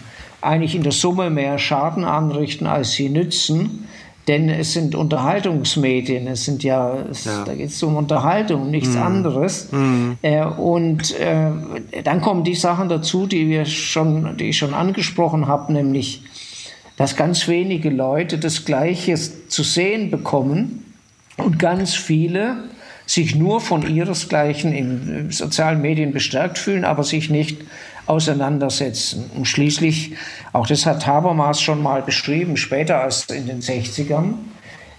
eigentlich 0.41 0.75
in 0.75 0.83
der 0.83 0.91
Summe 0.91 1.29
mehr 1.29 1.57
Schaden 1.57 2.03
anrichten, 2.03 2.67
als 2.67 2.93
sie 2.93 3.09
nützen. 3.09 3.87
Denn 4.27 4.49
es 4.49 4.73
sind 4.73 4.95
Unterhaltungsmedien, 4.95 6.25
es 6.27 6.45
sind 6.45 6.63
ja, 6.63 6.95
es, 7.11 7.25
ja. 7.25 7.43
da 7.43 7.53
geht 7.53 7.69
es 7.69 7.83
um 7.83 7.95
Unterhaltung, 7.95 8.71
nichts 8.71 8.95
mhm. 8.95 9.01
anderes. 9.01 9.71
Mhm. 9.71 10.17
Äh, 10.23 10.43
und 10.45 11.19
äh, 11.19 12.01
dann 12.03 12.21
kommen 12.21 12.43
die 12.43 12.55
Sachen 12.55 12.89
dazu, 12.89 13.27
die 13.27 13.47
wir 13.49 13.65
schon, 13.65 14.35
die 14.37 14.45
ich 14.45 14.57
schon 14.57 14.73
angesprochen 14.73 15.47
habe, 15.47 15.71
nämlich, 15.73 16.23
dass 16.97 17.15
ganz 17.15 17.47
wenige 17.47 17.89
Leute 17.89 18.37
das 18.37 18.65
Gleiche 18.65 19.15
zu 19.15 19.63
sehen 19.63 20.11
bekommen 20.11 20.93
und 21.37 21.59
ganz 21.59 21.93
viele 21.93 22.69
sich 23.05 23.35
nur 23.35 23.61
von 23.61 23.87
ihresgleichen 23.87 24.73
in 24.73 25.31
sozialen 25.31 25.81
Medien 25.81 26.11
bestärkt 26.11 26.57
fühlen, 26.57 26.85
aber 26.85 27.03
sich 27.03 27.29
nicht 27.29 27.57
auseinandersetzen. 28.07 29.29
Und 29.35 29.45
schließlich, 29.45 30.13
auch 30.53 30.67
das 30.67 30.85
hat 30.85 31.05
Habermas 31.05 31.61
schon 31.61 31.83
mal 31.83 32.01
beschrieben, 32.01 32.57
später 32.57 33.01
als 33.01 33.25
in 33.29 33.47
den 33.47 33.61
60ern, 33.61 34.33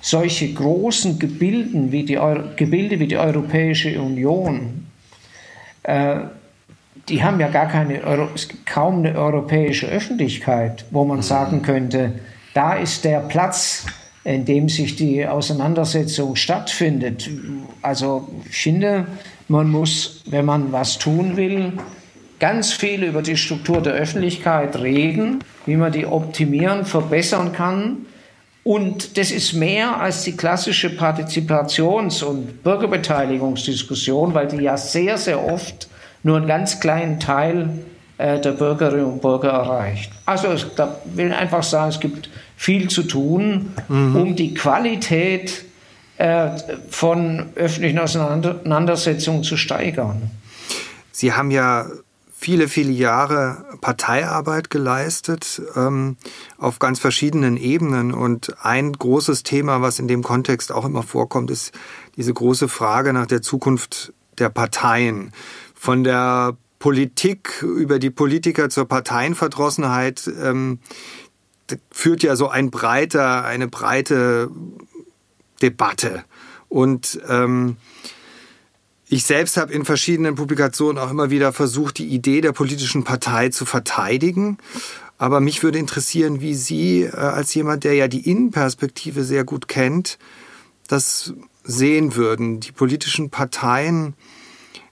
solche 0.00 0.52
großen 0.52 1.18
Gebilden 1.18 1.90
wie 1.90 2.04
die, 2.04 2.18
Gebilde 2.56 3.00
wie 3.00 3.08
die 3.08 3.16
Europäische 3.16 4.00
Union, 4.00 4.86
äh, 5.82 6.20
die 7.08 7.22
haben 7.22 7.38
ja 7.40 7.48
gar 7.48 7.68
keine, 7.68 8.02
Euro, 8.04 8.28
kaum 8.64 8.98
eine 8.98 9.16
europäische 9.16 9.86
Öffentlichkeit, 9.86 10.84
wo 10.90 11.04
man 11.04 11.22
sagen 11.22 11.62
könnte, 11.62 12.18
da 12.54 12.74
ist 12.74 13.04
der 13.04 13.20
Platz, 13.20 13.86
in 14.24 14.44
dem 14.44 14.68
sich 14.68 14.96
die 14.96 15.26
Auseinandersetzung 15.26 16.34
stattfindet. 16.34 17.30
Also 17.80 18.28
ich 18.50 18.56
finde, 18.56 19.06
man 19.48 19.70
muss, 19.70 20.22
wenn 20.26 20.44
man 20.44 20.72
was 20.72 20.98
tun 20.98 21.36
will, 21.36 21.74
ganz 22.40 22.72
viel 22.72 23.04
über 23.04 23.22
die 23.22 23.36
Struktur 23.36 23.80
der 23.80 23.92
Öffentlichkeit 23.92 24.76
reden, 24.76 25.44
wie 25.64 25.76
man 25.76 25.92
die 25.92 26.06
optimieren, 26.06 26.84
verbessern 26.84 27.52
kann. 27.52 28.06
Und 28.64 29.16
das 29.16 29.30
ist 29.30 29.52
mehr 29.52 30.00
als 30.00 30.24
die 30.24 30.36
klassische 30.36 30.88
Partizipations- 30.88 32.24
und 32.24 32.64
Bürgerbeteiligungsdiskussion, 32.64 34.34
weil 34.34 34.48
die 34.48 34.56
ja 34.56 34.76
sehr, 34.76 35.18
sehr 35.18 35.44
oft 35.44 35.88
nur 36.26 36.38
einen 36.38 36.48
ganz 36.48 36.80
kleinen 36.80 37.20
Teil 37.20 37.68
äh, 38.18 38.40
der 38.40 38.50
Bürgerinnen 38.50 39.04
und 39.04 39.22
Bürger 39.22 39.50
erreicht. 39.50 40.10
Also 40.24 40.52
ich 40.52 40.66
will 41.04 41.32
einfach 41.32 41.62
sagen, 41.62 41.90
es 41.90 42.00
gibt 42.00 42.28
viel 42.56 42.90
zu 42.90 43.04
tun, 43.04 43.72
mhm. 43.88 44.16
um 44.16 44.36
die 44.36 44.52
Qualität 44.52 45.64
äh, 46.18 46.48
von 46.90 47.50
öffentlichen 47.54 48.00
Auseinandersetzungen 48.00 49.44
zu 49.44 49.56
steigern. 49.56 50.32
Sie 51.12 51.32
haben 51.32 51.52
ja 51.52 51.86
viele, 52.36 52.66
viele 52.66 52.90
Jahre 52.90 53.64
Parteiarbeit 53.80 54.68
geleistet 54.68 55.62
ähm, 55.76 56.16
auf 56.58 56.80
ganz 56.80 56.98
verschiedenen 56.98 57.56
Ebenen. 57.56 58.12
Und 58.12 58.52
ein 58.64 58.92
großes 58.92 59.44
Thema, 59.44 59.80
was 59.80 60.00
in 60.00 60.08
dem 60.08 60.24
Kontext 60.24 60.72
auch 60.72 60.86
immer 60.86 61.04
vorkommt, 61.04 61.52
ist 61.52 61.72
diese 62.16 62.34
große 62.34 62.66
Frage 62.66 63.12
nach 63.12 63.26
der 63.26 63.42
Zukunft 63.42 64.12
der 64.38 64.48
Parteien. 64.48 65.32
Von 65.76 66.02
der 66.02 66.56
Politik 66.78 67.62
über 67.62 67.98
die 67.98 68.10
Politiker 68.10 68.68
zur 68.68 68.86
Parteienverdrossenheit 68.86 70.28
ähm, 70.42 70.80
führt 71.90 72.22
ja 72.22 72.36
so 72.36 72.48
ein 72.48 72.70
breiter, 72.70 73.44
eine 73.44 73.68
breite 73.68 74.50
Debatte. 75.62 76.24
Und 76.68 77.20
ähm, 77.28 77.76
ich 79.08 79.24
selbst 79.24 79.56
habe 79.56 79.72
in 79.72 79.84
verschiedenen 79.84 80.34
Publikationen 80.34 80.98
auch 80.98 81.10
immer 81.10 81.30
wieder 81.30 81.52
versucht, 81.52 81.98
die 81.98 82.08
Idee 82.08 82.40
der 82.40 82.52
politischen 82.52 83.04
Partei 83.04 83.50
zu 83.50 83.64
verteidigen. 83.64 84.58
Aber 85.18 85.40
mich 85.40 85.62
würde 85.62 85.78
interessieren, 85.78 86.40
wie 86.40 86.54
Sie 86.54 87.02
äh, 87.02 87.10
als 87.14 87.54
jemand, 87.54 87.84
der 87.84 87.94
ja 87.94 88.08
die 88.08 88.28
Innenperspektive 88.28 89.24
sehr 89.24 89.44
gut 89.44 89.68
kennt, 89.68 90.18
das 90.88 91.34
sehen 91.62 92.16
würden. 92.16 92.60
Die 92.60 92.72
politischen 92.72 93.30
Parteien 93.30 94.14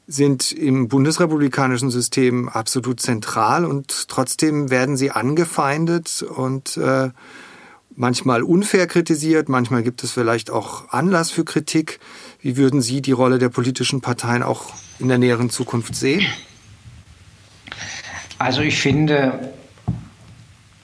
sind 0.06 0.52
im 0.52 0.88
bundesrepublikanischen 0.88 1.90
System 1.90 2.48
absolut 2.48 3.00
zentral 3.00 3.64
und 3.64 4.08
trotzdem 4.08 4.70
werden 4.70 4.96
sie 4.96 5.10
angefeindet 5.10 6.22
und 6.22 6.76
äh, 6.76 7.10
manchmal 7.96 8.42
unfair 8.42 8.86
kritisiert, 8.86 9.48
manchmal 9.48 9.82
gibt 9.82 10.04
es 10.04 10.12
vielleicht 10.12 10.50
auch 10.50 10.90
Anlass 10.90 11.30
für 11.30 11.44
Kritik. 11.44 12.00
Wie 12.40 12.56
würden 12.56 12.82
Sie 12.82 13.00
die 13.00 13.12
Rolle 13.12 13.38
der 13.38 13.48
politischen 13.48 14.00
Parteien 14.00 14.42
auch 14.42 14.72
in 14.98 15.08
der 15.08 15.18
näheren 15.18 15.48
Zukunft 15.48 15.94
sehen? 15.94 16.26
Also 18.38 18.60
ich 18.60 18.78
finde, 18.78 19.52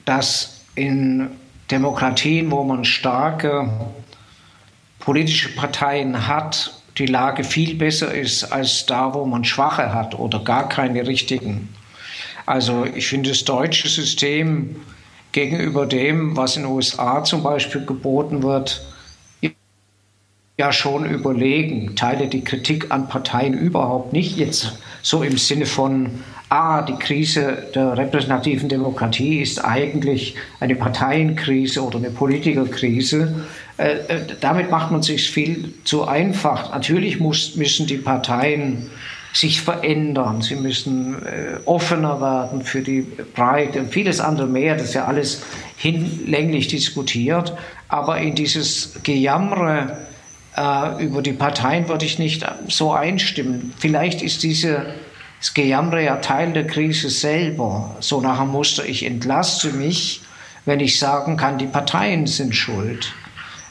dass 0.04 0.62
in 0.74 1.30
Demokratien, 1.70 2.50
wo 2.50 2.64
man 2.64 2.84
starke 2.84 3.70
politische 4.98 5.54
Parteien 5.54 6.26
hat, 6.26 6.79
die 6.98 7.06
Lage 7.06 7.44
viel 7.44 7.74
besser 7.74 8.12
ist 8.12 8.44
als 8.44 8.86
da, 8.86 9.14
wo 9.14 9.24
man 9.24 9.44
schwache 9.44 9.94
hat 9.94 10.18
oder 10.18 10.40
gar 10.40 10.68
keine 10.68 11.06
richtigen. 11.06 11.68
Also 12.46 12.84
ich 12.84 13.08
finde 13.08 13.30
das 13.30 13.44
deutsche 13.44 13.88
System 13.88 14.76
gegenüber 15.32 15.86
dem, 15.86 16.36
was 16.36 16.56
in 16.56 16.64
den 16.64 16.72
USA 16.72 17.22
zum 17.22 17.42
Beispiel 17.42 17.84
geboten 17.84 18.42
wird, 18.42 18.82
ja 20.60 20.72
schon 20.72 21.06
überlegen, 21.06 21.96
teile 21.96 22.28
die 22.28 22.44
Kritik 22.44 22.90
an 22.90 23.08
Parteien 23.08 23.54
überhaupt 23.54 24.12
nicht 24.12 24.36
jetzt 24.36 24.78
so 25.00 25.22
im 25.22 25.38
Sinne 25.38 25.64
von, 25.64 26.22
ah, 26.50 26.82
die 26.82 26.96
Krise 26.96 27.68
der 27.74 27.96
repräsentativen 27.96 28.68
Demokratie 28.68 29.40
ist 29.40 29.64
eigentlich 29.64 30.34
eine 30.58 30.74
Parteienkrise 30.74 31.82
oder 31.82 31.98
eine 31.98 32.10
Politikerkrise, 32.10 33.46
äh, 33.78 33.92
äh, 34.08 34.20
damit 34.40 34.70
macht 34.70 34.90
man 34.90 35.02
sich 35.02 35.30
viel 35.30 35.72
zu 35.84 36.06
einfach. 36.06 36.72
Natürlich 36.72 37.18
muss, 37.18 37.56
müssen 37.56 37.86
die 37.86 37.96
Parteien 37.96 38.90
sich 39.32 39.60
verändern, 39.62 40.42
sie 40.42 40.56
müssen 40.56 41.14
äh, 41.24 41.60
offener 41.64 42.20
werden 42.20 42.62
für 42.62 42.82
die 42.82 43.06
Breite 43.34 43.80
und 43.80 43.92
vieles 43.92 44.20
andere 44.20 44.48
mehr. 44.48 44.74
Das 44.74 44.86
ist 44.86 44.94
ja 44.94 45.06
alles 45.06 45.42
hinlänglich 45.76 46.66
diskutiert. 46.66 47.56
Aber 47.88 48.18
in 48.18 48.34
dieses 48.34 49.00
Gejammere 49.04 49.98
äh, 50.56 51.04
über 51.04 51.22
die 51.22 51.32
Parteien 51.32 51.88
würde 51.88 52.04
ich 52.04 52.18
nicht 52.18 52.44
so 52.68 52.92
einstimmen. 52.92 53.72
Vielleicht 53.78 54.20
ist 54.20 54.42
diese 54.42 54.86
das 55.40 55.54
Gejammere 55.54 56.04
ja 56.04 56.16
Teil 56.16 56.52
der 56.52 56.66
Krise 56.66 57.08
selber. 57.08 57.96
So 58.00 58.20
nach 58.20 58.38
dem 58.38 58.48
Muster, 58.48 58.84
ich 58.84 59.04
entlaste 59.04 59.70
mich, 59.70 60.20
wenn 60.66 60.80
ich 60.80 60.98
sagen 60.98 61.36
kann, 61.36 61.58
die 61.58 61.66
Parteien 61.66 62.26
sind 62.26 62.54
schuld. 62.54 63.12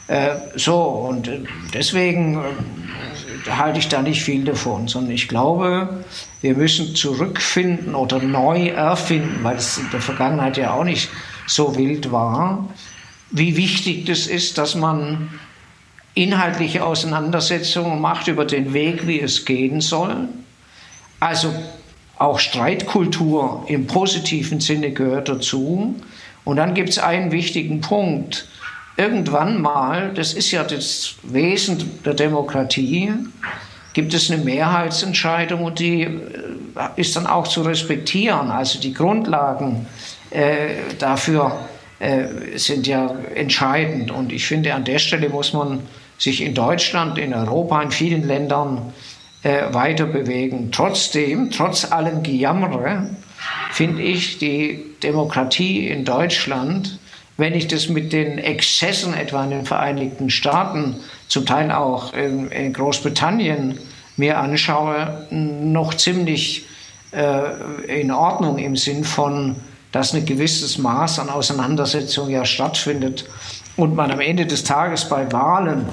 Äh, 0.08 0.34
so, 0.56 0.82
und 0.82 1.28
äh, 1.28 1.42
deswegen 1.72 2.36
äh, 2.36 3.50
halte 3.50 3.78
ich 3.78 3.88
da 3.88 4.02
nicht 4.02 4.24
viel 4.24 4.44
davon, 4.44 4.88
sondern 4.88 5.12
ich 5.12 5.28
glaube, 5.28 6.04
wir 6.40 6.56
müssen 6.56 6.96
zurückfinden 6.96 7.94
oder 7.94 8.18
neu 8.18 8.70
erfinden, 8.70 9.38
weil 9.42 9.56
es 9.56 9.78
in 9.78 9.88
der 9.92 10.00
Vergangenheit 10.00 10.56
ja 10.56 10.72
auch 10.72 10.82
nicht 10.82 11.08
so 11.46 11.76
wild 11.76 12.10
war, 12.10 12.68
wie 13.30 13.56
wichtig 13.56 14.06
das 14.06 14.26
ist, 14.26 14.58
dass 14.58 14.74
man 14.74 15.28
inhaltliche 16.14 16.84
Auseinandersetzungen 16.84 18.00
macht 18.00 18.26
über 18.26 18.44
den 18.44 18.72
Weg, 18.72 19.06
wie 19.06 19.20
es 19.20 19.44
gehen 19.44 19.80
soll. 19.80 20.28
Also 21.20 21.54
auch 22.18 22.38
Streitkultur 22.38 23.64
im 23.68 23.86
positiven 23.86 24.60
Sinne 24.60 24.90
gehört 24.90 25.28
dazu. 25.28 25.94
Und 26.44 26.56
dann 26.56 26.74
gibt 26.74 26.88
es 26.88 26.98
einen 26.98 27.32
wichtigen 27.32 27.80
Punkt. 27.80 28.48
Irgendwann 28.96 29.62
mal, 29.62 30.12
das 30.14 30.34
ist 30.34 30.50
ja 30.50 30.64
das 30.64 31.14
Wesen 31.22 32.00
der 32.04 32.14
Demokratie, 32.14 33.12
gibt 33.92 34.14
es 34.14 34.30
eine 34.30 34.42
Mehrheitsentscheidung 34.44 35.64
und 35.64 35.78
die 35.78 36.02
äh, 36.02 36.10
ist 36.96 37.16
dann 37.16 37.26
auch 37.26 37.48
zu 37.48 37.62
respektieren. 37.62 38.50
Also 38.50 38.78
die 38.78 38.92
Grundlagen 38.92 39.86
äh, 40.30 40.74
dafür 40.98 41.58
äh, 41.98 42.56
sind 42.56 42.86
ja 42.86 43.14
entscheidend. 43.34 44.10
Und 44.10 44.32
ich 44.32 44.46
finde, 44.46 44.74
an 44.74 44.84
der 44.84 44.98
Stelle 44.98 45.28
muss 45.28 45.52
man 45.52 45.80
sich 46.18 46.42
in 46.42 46.54
Deutschland, 46.54 47.18
in 47.18 47.32
Europa, 47.34 47.80
in 47.82 47.90
vielen 47.90 48.26
Ländern 48.26 48.92
äh, 49.42 49.72
weiter 49.72 50.06
bewegen. 50.06 50.70
Trotzdem, 50.72 51.50
trotz 51.50 51.90
allem 51.90 52.22
Gejammer, 52.22 53.06
finde 53.72 54.02
ich 54.02 54.38
die 54.38 54.84
Demokratie 55.02 55.88
in 55.88 56.04
Deutschland, 56.04 56.98
wenn 57.36 57.54
ich 57.54 57.68
das 57.68 57.88
mit 57.88 58.12
den 58.12 58.36
Exzessen 58.38 59.14
etwa 59.14 59.42
in 59.44 59.50
den 59.50 59.64
Vereinigten 59.64 60.28
Staaten, 60.28 60.96
zum 61.28 61.46
Teil 61.46 61.72
auch 61.72 62.12
in, 62.12 62.50
in 62.50 62.72
Großbritannien 62.72 63.78
mir 64.16 64.38
anschaue, 64.38 65.26
noch 65.30 65.94
ziemlich 65.94 66.66
äh, 67.12 68.00
in 68.00 68.10
Ordnung 68.10 68.58
im 68.58 68.76
Sinn 68.76 69.04
von, 69.04 69.56
dass 69.90 70.12
ein 70.12 70.26
gewisses 70.26 70.76
Maß 70.76 71.18
an 71.18 71.30
Auseinandersetzung 71.30 72.28
ja 72.28 72.44
stattfindet 72.44 73.24
und 73.76 73.96
man 73.96 74.10
am 74.10 74.20
Ende 74.20 74.44
des 74.44 74.62
Tages 74.62 75.08
bei 75.08 75.32
Wahlen, 75.32 75.86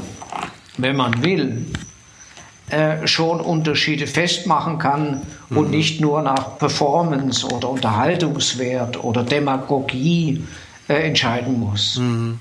wenn 0.77 0.97
man 0.97 1.23
will, 1.23 1.65
äh, 2.69 3.07
schon 3.07 3.39
Unterschiede 3.39 4.07
festmachen 4.07 4.77
kann 4.77 5.21
mhm. 5.49 5.57
und 5.57 5.69
nicht 5.69 6.01
nur 6.01 6.21
nach 6.21 6.57
Performance 6.57 7.47
oder 7.47 7.69
Unterhaltungswert 7.69 9.03
oder 9.03 9.23
Demagogie 9.23 10.43
äh, 10.89 10.95
entscheiden 10.95 11.59
muss. 11.59 11.97
Mhm. 11.97 12.39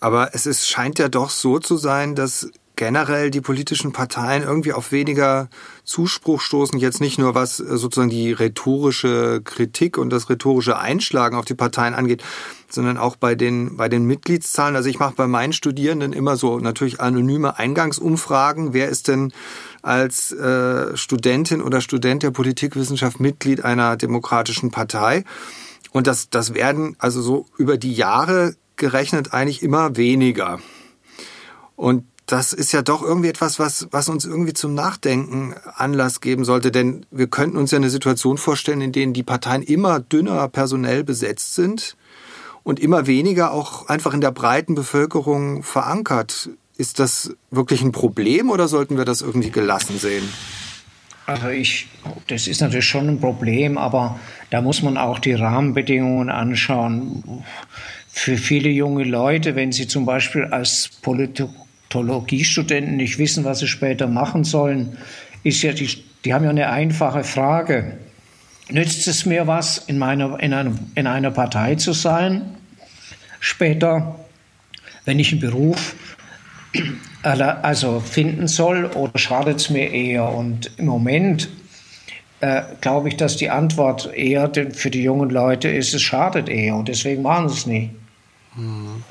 Aber 0.00 0.34
es 0.34 0.44
ist, 0.44 0.68
scheint 0.68 0.98
ja 0.98 1.08
doch 1.08 1.30
so 1.30 1.58
zu 1.58 1.78
sein, 1.78 2.14
dass 2.14 2.50
generell 2.76 3.30
die 3.30 3.40
politischen 3.40 3.92
Parteien 3.92 4.42
irgendwie 4.42 4.74
auf 4.74 4.92
weniger 4.92 5.48
Zuspruch 5.84 6.40
stoßen, 6.40 6.78
jetzt 6.78 7.00
nicht 7.00 7.18
nur 7.18 7.34
was 7.34 7.58
äh, 7.58 7.76
sozusagen 7.76 8.10
die 8.10 8.32
rhetorische 8.32 9.40
Kritik 9.42 9.98
und 9.98 10.10
das 10.10 10.28
rhetorische 10.28 10.78
Einschlagen 10.78 11.36
auf 11.36 11.46
die 11.46 11.54
Parteien 11.54 11.94
angeht, 11.94 12.22
sondern 12.68 12.98
auch 12.98 13.16
bei 13.16 13.34
den, 13.34 13.76
bei 13.76 13.88
den 13.88 14.04
Mitgliedszahlen. 14.04 14.76
Also 14.76 14.90
ich 14.90 14.98
mache 14.98 15.14
bei 15.16 15.26
meinen 15.26 15.54
Studierenden 15.54 16.12
immer 16.12 16.36
so 16.36 16.58
natürlich 16.58 17.00
anonyme 17.00 17.58
Eingangsumfragen. 17.58 18.74
Wer 18.74 18.88
ist 18.88 19.08
denn 19.08 19.32
als 19.82 20.32
äh, 20.32 20.96
Studentin 20.96 21.62
oder 21.62 21.80
Student 21.80 22.22
der 22.22 22.30
Politikwissenschaft 22.30 23.20
Mitglied 23.20 23.64
einer 23.64 23.96
demokratischen 23.96 24.70
Partei? 24.70 25.24
Und 25.92 26.06
das, 26.06 26.28
das 26.28 26.52
werden 26.52 26.94
also 26.98 27.22
so 27.22 27.46
über 27.56 27.78
die 27.78 27.94
Jahre 27.94 28.54
gerechnet 28.76 29.32
eigentlich 29.32 29.62
immer 29.62 29.96
weniger. 29.96 30.60
Und 31.76 32.04
das 32.26 32.52
ist 32.52 32.72
ja 32.72 32.82
doch 32.82 33.02
irgendwie 33.02 33.28
etwas, 33.28 33.58
was, 33.60 33.86
was 33.92 34.08
uns 34.08 34.24
irgendwie 34.24 34.52
zum 34.52 34.74
Nachdenken 34.74 35.54
Anlass 35.76 36.20
geben 36.20 36.44
sollte. 36.44 36.72
Denn 36.72 37.06
wir 37.12 37.28
könnten 37.28 37.56
uns 37.56 37.70
ja 37.70 37.78
eine 37.78 37.90
Situation 37.90 38.36
vorstellen, 38.36 38.80
in 38.80 38.92
denen 38.92 39.12
die 39.12 39.22
Parteien 39.22 39.62
immer 39.62 40.00
dünner 40.00 40.48
personell 40.48 41.04
besetzt 41.04 41.54
sind 41.54 41.96
und 42.64 42.80
immer 42.80 43.06
weniger 43.06 43.52
auch 43.52 43.88
einfach 43.88 44.12
in 44.12 44.20
der 44.20 44.32
breiten 44.32 44.74
Bevölkerung 44.74 45.62
verankert. 45.62 46.50
Ist 46.76 46.98
das 46.98 47.34
wirklich 47.52 47.82
ein 47.82 47.92
Problem 47.92 48.50
oder 48.50 48.66
sollten 48.66 48.98
wir 48.98 49.04
das 49.04 49.20
irgendwie 49.22 49.50
gelassen 49.50 49.98
sehen? 49.98 50.28
Also 51.26 51.48
ich, 51.48 51.88
das 52.28 52.48
ist 52.48 52.60
natürlich 52.60 52.86
schon 52.86 53.08
ein 53.08 53.20
Problem, 53.20 53.78
aber 53.78 54.18
da 54.50 54.62
muss 54.62 54.82
man 54.82 54.96
auch 54.96 55.18
die 55.20 55.32
Rahmenbedingungen 55.32 56.30
anschauen. 56.30 57.44
Für 58.08 58.36
viele 58.36 58.68
junge 58.68 59.04
Leute, 59.04 59.54
wenn 59.54 59.72
sie 59.72 59.86
zum 59.86 60.06
Beispiel 60.06 60.44
als 60.44 60.88
Politik 61.02 61.48
Theologiestudenten 61.90 62.96
nicht 62.96 63.18
wissen, 63.18 63.44
was 63.44 63.60
sie 63.60 63.68
später 63.68 64.06
machen 64.06 64.44
sollen, 64.44 64.96
ist 65.42 65.62
ja 65.62 65.72
die, 65.72 65.88
die 66.24 66.34
haben 66.34 66.44
ja 66.44 66.50
eine 66.50 66.68
einfache 66.70 67.24
Frage. 67.24 67.98
Nützt 68.68 69.06
es 69.06 69.26
mir 69.26 69.46
was, 69.46 69.78
in, 69.78 69.96
meiner, 69.96 70.40
in, 70.40 70.52
einem, 70.52 70.78
in 70.96 71.06
einer 71.06 71.30
Partei 71.30 71.76
zu 71.76 71.92
sein? 71.92 72.56
Später, 73.38 74.18
wenn 75.04 75.20
ich 75.20 75.30
einen 75.30 75.40
Beruf 75.40 75.94
also 77.22 78.00
finden 78.00 78.48
soll 78.48 78.86
oder 78.86 79.16
schadet 79.18 79.58
es 79.58 79.70
mir 79.70 79.92
eher? 79.92 80.28
Und 80.28 80.72
im 80.78 80.86
Moment 80.86 81.48
äh, 82.40 82.62
glaube 82.80 83.08
ich, 83.08 83.16
dass 83.16 83.36
die 83.36 83.50
Antwort 83.50 84.12
eher 84.12 84.50
für 84.72 84.90
die 84.90 85.02
jungen 85.02 85.30
Leute 85.30 85.68
ist, 85.68 85.94
es 85.94 86.02
schadet 86.02 86.48
eher 86.48 86.74
und 86.74 86.88
deswegen 86.88 87.22
machen 87.22 87.48
sie 87.48 87.54
es 87.54 87.66
nicht. 87.66 87.90
Mhm. 88.56 89.04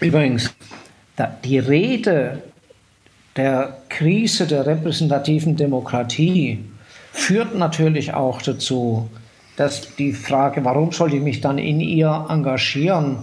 Übrigens, 0.00 0.54
die 1.26 1.58
Rede 1.58 2.42
der 3.36 3.78
Krise 3.88 4.46
der 4.46 4.66
repräsentativen 4.66 5.56
Demokratie 5.56 6.64
führt 7.12 7.56
natürlich 7.56 8.14
auch 8.14 8.42
dazu, 8.42 9.08
dass 9.56 9.94
die 9.96 10.12
Frage, 10.12 10.64
warum 10.64 10.92
soll 10.92 11.14
ich 11.14 11.20
mich 11.20 11.40
dann 11.40 11.58
in 11.58 11.80
ihr 11.80 12.26
engagieren, 12.28 13.18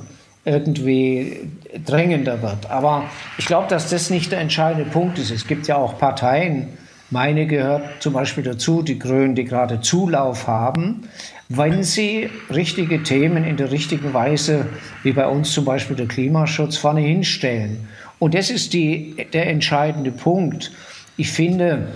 irgendwie 0.45 1.49
drängender 1.85 2.41
wird. 2.41 2.71
Aber 2.71 3.03
ich 3.37 3.45
glaube, 3.45 3.67
dass 3.67 3.89
das 3.89 4.09
nicht 4.09 4.31
der 4.31 4.39
entscheidende 4.39 4.89
Punkt 4.89 5.19
ist. 5.19 5.29
Es 5.29 5.45
gibt 5.45 5.67
ja 5.67 5.75
auch 5.75 5.99
Parteien, 5.99 6.69
meine 7.09 7.47
gehört 7.47 8.01
zum 8.01 8.13
Beispiel 8.13 8.43
dazu, 8.43 8.81
die 8.81 8.97
Grünen, 8.97 9.35
die 9.35 9.43
gerade 9.43 9.81
Zulauf 9.81 10.47
haben, 10.47 11.09
wenn 11.49 11.83
sie 11.83 12.29
richtige 12.49 13.03
Themen 13.03 13.45
in 13.45 13.57
der 13.57 13.71
richtigen 13.71 14.13
Weise, 14.13 14.67
wie 15.03 15.13
bei 15.13 15.27
uns 15.27 15.51
zum 15.51 15.65
Beispiel 15.65 15.95
der 15.95 16.07
Klimaschutz, 16.07 16.77
vorne 16.77 17.01
hinstellen. 17.01 17.87
Und 18.19 18.33
das 18.33 18.49
ist 18.49 18.73
die, 18.73 19.27
der 19.31 19.47
entscheidende 19.47 20.11
Punkt. 20.11 20.71
Ich 21.15 21.31
finde, 21.31 21.87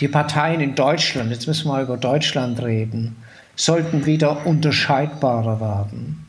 die 0.00 0.08
Parteien 0.08 0.60
in 0.60 0.74
Deutschland, 0.74 1.30
jetzt 1.30 1.46
müssen 1.46 1.66
wir 1.66 1.72
mal 1.72 1.82
über 1.82 1.96
Deutschland 1.96 2.62
reden, 2.62 3.16
sollten 3.56 4.06
wieder 4.06 4.46
unterscheidbarer 4.46 5.60
werden. 5.60 6.26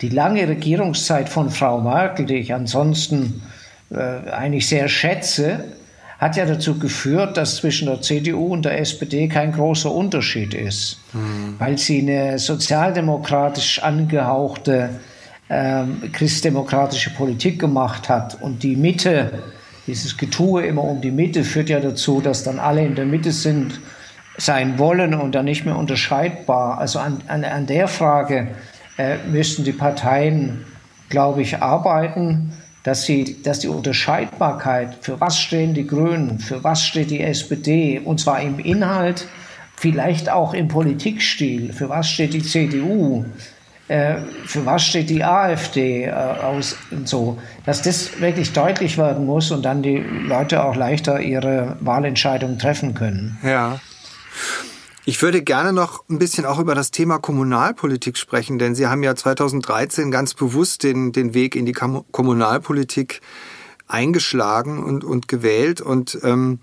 Die 0.00 0.08
lange 0.08 0.48
Regierungszeit 0.48 1.28
von 1.28 1.50
Frau 1.50 1.80
Merkel, 1.80 2.24
die 2.24 2.36
ich 2.36 2.54
ansonsten 2.54 3.42
äh, 3.90 4.30
eigentlich 4.30 4.66
sehr 4.66 4.88
schätze, 4.88 5.64
hat 6.20 6.36
ja 6.36 6.44
dazu 6.44 6.78
geführt, 6.78 7.38
dass 7.38 7.56
zwischen 7.56 7.86
der 7.86 8.02
CDU 8.02 8.52
und 8.52 8.66
der 8.66 8.78
SPD 8.78 9.26
kein 9.26 9.52
großer 9.52 9.90
Unterschied 9.90 10.52
ist, 10.52 11.00
mhm. 11.14 11.54
weil 11.58 11.78
sie 11.78 12.00
eine 12.00 12.38
sozialdemokratisch 12.38 13.82
angehauchte 13.82 14.90
ähm, 15.48 16.12
christdemokratische 16.12 17.10
Politik 17.14 17.58
gemacht 17.58 18.10
hat. 18.10 18.40
Und 18.42 18.62
die 18.62 18.76
Mitte, 18.76 19.32
dieses 19.86 20.18
Getue 20.18 20.66
immer 20.66 20.84
um 20.84 21.00
die 21.00 21.10
Mitte, 21.10 21.42
führt 21.42 21.70
ja 21.70 21.80
dazu, 21.80 22.20
dass 22.20 22.44
dann 22.44 22.58
alle 22.58 22.84
in 22.84 22.94
der 22.94 23.06
Mitte 23.06 23.32
sind, 23.32 23.80
sein 24.36 24.78
wollen 24.78 25.14
und 25.14 25.34
dann 25.34 25.46
nicht 25.46 25.64
mehr 25.64 25.76
unterscheidbar. 25.76 26.78
Also 26.78 26.98
an, 26.98 27.22
an, 27.28 27.44
an 27.44 27.66
der 27.66 27.88
Frage 27.88 28.48
äh, 28.96 29.16
müssten 29.26 29.64
die 29.64 29.72
Parteien, 29.72 30.64
glaube 31.08 31.42
ich, 31.42 31.62
arbeiten 31.62 32.52
dass, 32.82 33.02
sie, 33.02 33.42
dass 33.42 33.60
die 33.60 33.68
Unterscheidbarkeit, 33.68 34.96
für 35.00 35.20
was 35.20 35.38
stehen 35.38 35.74
die 35.74 35.86
Grünen, 35.86 36.38
für 36.38 36.64
was 36.64 36.82
steht 36.82 37.10
die 37.10 37.20
SPD, 37.20 38.00
und 38.02 38.20
zwar 38.20 38.40
im 38.40 38.58
Inhalt, 38.58 39.26
vielleicht 39.76 40.30
auch 40.30 40.54
im 40.54 40.68
Politikstil, 40.68 41.72
für 41.72 41.88
was 41.88 42.10
steht 42.10 42.34
die 42.34 42.42
CDU, 42.42 43.24
äh, 43.88 44.20
für 44.46 44.64
was 44.64 44.84
steht 44.84 45.10
die 45.10 45.24
AfD 45.24 46.04
äh, 46.04 46.12
aus 46.12 46.76
und 46.90 47.08
so, 47.08 47.38
dass 47.66 47.82
das 47.82 48.20
wirklich 48.20 48.52
deutlich 48.52 48.96
werden 48.98 49.26
muss 49.26 49.50
und 49.50 49.64
dann 49.64 49.82
die 49.82 49.96
Leute 49.96 50.62
auch 50.62 50.76
leichter 50.76 51.20
ihre 51.20 51.76
Wahlentscheidung 51.80 52.58
treffen 52.58 52.94
können. 52.94 53.38
Ja. 53.42 53.80
Ich 55.06 55.22
würde 55.22 55.42
gerne 55.42 55.72
noch 55.72 56.04
ein 56.10 56.18
bisschen 56.18 56.44
auch 56.44 56.58
über 56.58 56.74
das 56.74 56.90
Thema 56.90 57.18
Kommunalpolitik 57.18 58.18
sprechen, 58.18 58.58
denn 58.58 58.74
Sie 58.74 58.86
haben 58.86 59.02
ja 59.02 59.16
2013 59.16 60.10
ganz 60.10 60.34
bewusst 60.34 60.82
den, 60.82 61.12
den 61.12 61.32
Weg 61.32 61.56
in 61.56 61.64
die 61.64 61.72
Kommunalpolitik 61.72 63.20
eingeschlagen 63.88 64.82
und, 64.82 65.02
und 65.02 65.26
gewählt. 65.26 65.80
Und 65.80 66.18
ähm, 66.22 66.60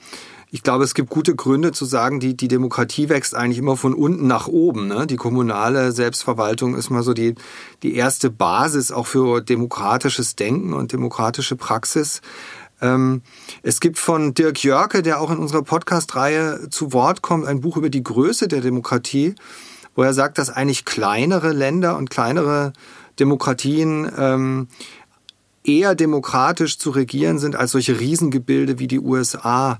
ich 0.50 0.63
glaube, 0.63 0.86
es 0.86 0.93
gibt 0.93 1.10
gute 1.10 1.36
Gründe 1.36 1.73
zu 1.73 1.84
sagen, 1.84 2.19
die, 2.19 2.38
die 2.38 2.47
Demokratie 2.47 3.10
wächst 3.10 3.36
eigentlich 3.36 3.58
immer 3.58 3.76
von 3.76 3.93
unten 3.93 4.28
nach 4.28 4.47
oben. 4.47 4.88
Ne? 4.88 5.06
Die 5.08 5.17
kommunale 5.17 5.91
Selbstverwaltung 5.91 6.76
ist 6.76 6.89
mal 6.89 7.04
so 7.04 7.13
die, 7.13 7.36
die 7.84 7.95
erste 7.95 8.30
Basis 8.30 8.91
auch 8.91 9.08
für 9.08 9.41
demokratisches 9.41 10.36
Denken 10.36 10.73
und 10.73 10.93
demokratische 10.93 11.58
Praxis. 11.58 12.21
Ähm, 12.82 13.22
es 13.63 13.80
gibt 13.80 13.98
von 13.98 14.34
Dirk 14.34 14.63
Jörke, 14.63 15.02
der 15.02 15.20
auch 15.20 15.32
in 15.32 15.38
unserer 15.38 15.63
Podcast-Reihe 15.63 16.70
zu 16.70 16.94
Wort 16.94 17.22
kommt, 17.22 17.46
ein 17.46 17.62
Buch 17.62 17.78
über 17.78 17.90
die 17.90 18.04
Größe 18.04 18.48
der 18.48 18.62
Demokratie, 18.62 19.36
wo 19.96 20.04
er 20.04 20.13
sagt, 20.13 20.38
dass 20.38 20.50
eigentlich 20.50 20.86
kleinere 20.86 21.54
Länder 21.54 21.98
und 21.98 22.10
kleinere 22.10 22.74
Demokratien 23.20 24.12
ähm, 24.18 24.68
eher 25.63 25.96
demokratisch 25.96 26.78
zu 26.78 26.92
regieren 26.92 27.40
sind 27.40 27.56
als 27.56 27.72
solche 27.72 28.00
Riesengebilde 28.00 28.80
wie 28.80 28.88
die 28.88 29.00
USA. 29.00 29.80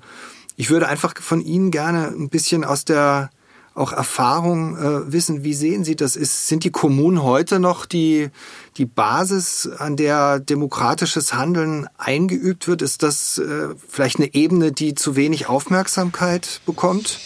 Ich 0.56 0.70
würde 0.70 0.88
einfach 0.88 1.14
von 1.22 1.42
Ihnen 1.42 1.72
gerne 1.72 2.08
ein 2.08 2.30
bisschen 2.30 2.64
aus 2.64 2.84
der 2.84 3.30
auch 3.78 3.94
Erfahrung 3.94 4.76
äh, 4.76 5.12
wissen. 5.12 5.44
Wie 5.44 5.54
sehen 5.54 5.84
Sie 5.84 5.96
das? 5.96 6.16
Ist, 6.16 6.48
sind 6.48 6.64
die 6.64 6.72
Kommunen 6.72 7.24
heute 7.24 7.60
noch 7.60 7.86
die, 7.86 8.30
die 8.78 8.86
Basis, 8.86 9.70
an 9.78 9.96
der 9.96 10.40
demokratisches 10.40 11.34
Handeln 11.34 11.88
eingeübt 11.98 12.68
wird? 12.68 12.82
Ist 12.82 13.04
das 13.04 13.38
äh, 13.38 13.76
vielleicht 13.88 14.18
eine 14.18 14.34
Ebene, 14.34 14.72
die 14.72 14.96
zu 14.96 15.16
wenig 15.16 15.48
Aufmerksamkeit 15.48 16.62
bekommt? 16.66 17.20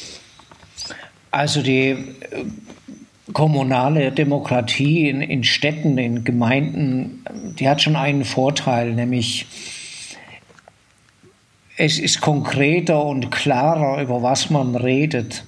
Also 1.31 1.61
die 1.61 1.89
äh, 1.89 2.07
kommunale 3.31 4.11
Demokratie 4.11 5.09
in, 5.09 5.21
in 5.21 5.45
Städten, 5.45 5.97
in 5.97 6.25
Gemeinden, 6.25 7.23
die 7.57 7.69
hat 7.69 7.81
schon 7.81 7.95
einen 7.95 8.25
Vorteil, 8.25 8.93
nämlich 8.93 9.47
es 11.77 11.97
ist 11.97 12.19
konkreter 12.19 13.05
und 13.05 13.31
klarer, 13.31 14.01
über 14.01 14.21
was 14.21 14.49
man 14.49 14.75
redet. 14.75 15.45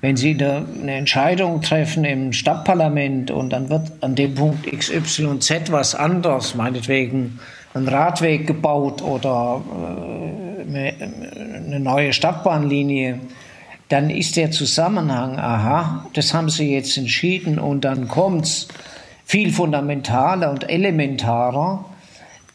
Wenn 0.00 0.16
Sie 0.16 0.32
eine, 0.32 0.94
Entscheidung 0.94 1.60
treffen 1.60 2.04
im 2.04 2.32
Stadtparlament 2.32 3.30
und 3.30 3.50
dann 3.50 3.68
wird 3.68 3.92
an 4.00 4.14
dem 4.14 4.34
Punkt 4.34 4.66
XYZ 4.66 5.70
was 5.70 5.94
anders, 5.94 6.54
meinetwegen 6.54 7.38
ein 7.74 7.86
Radweg 7.86 8.46
gebaut 8.46 9.02
oder 9.02 9.60
äh, 10.74 11.04
eine 11.66 11.80
neue 11.80 12.12
Stadtbahnlinie, 12.12 13.20
dann 13.90 14.08
ist 14.08 14.36
der 14.36 14.50
Zusammenhang, 14.52 15.38
aha, 15.38 16.06
das 16.14 16.32
haben 16.32 16.48
Sie 16.48 16.72
jetzt 16.72 16.96
entschieden 16.96 17.58
und 17.58 17.84
dann 17.84 18.08
kommt 18.08 18.44
es 18.44 18.68
viel 19.24 19.52
fundamentaler 19.52 20.50
und 20.50 20.70
elementarer 20.70 21.84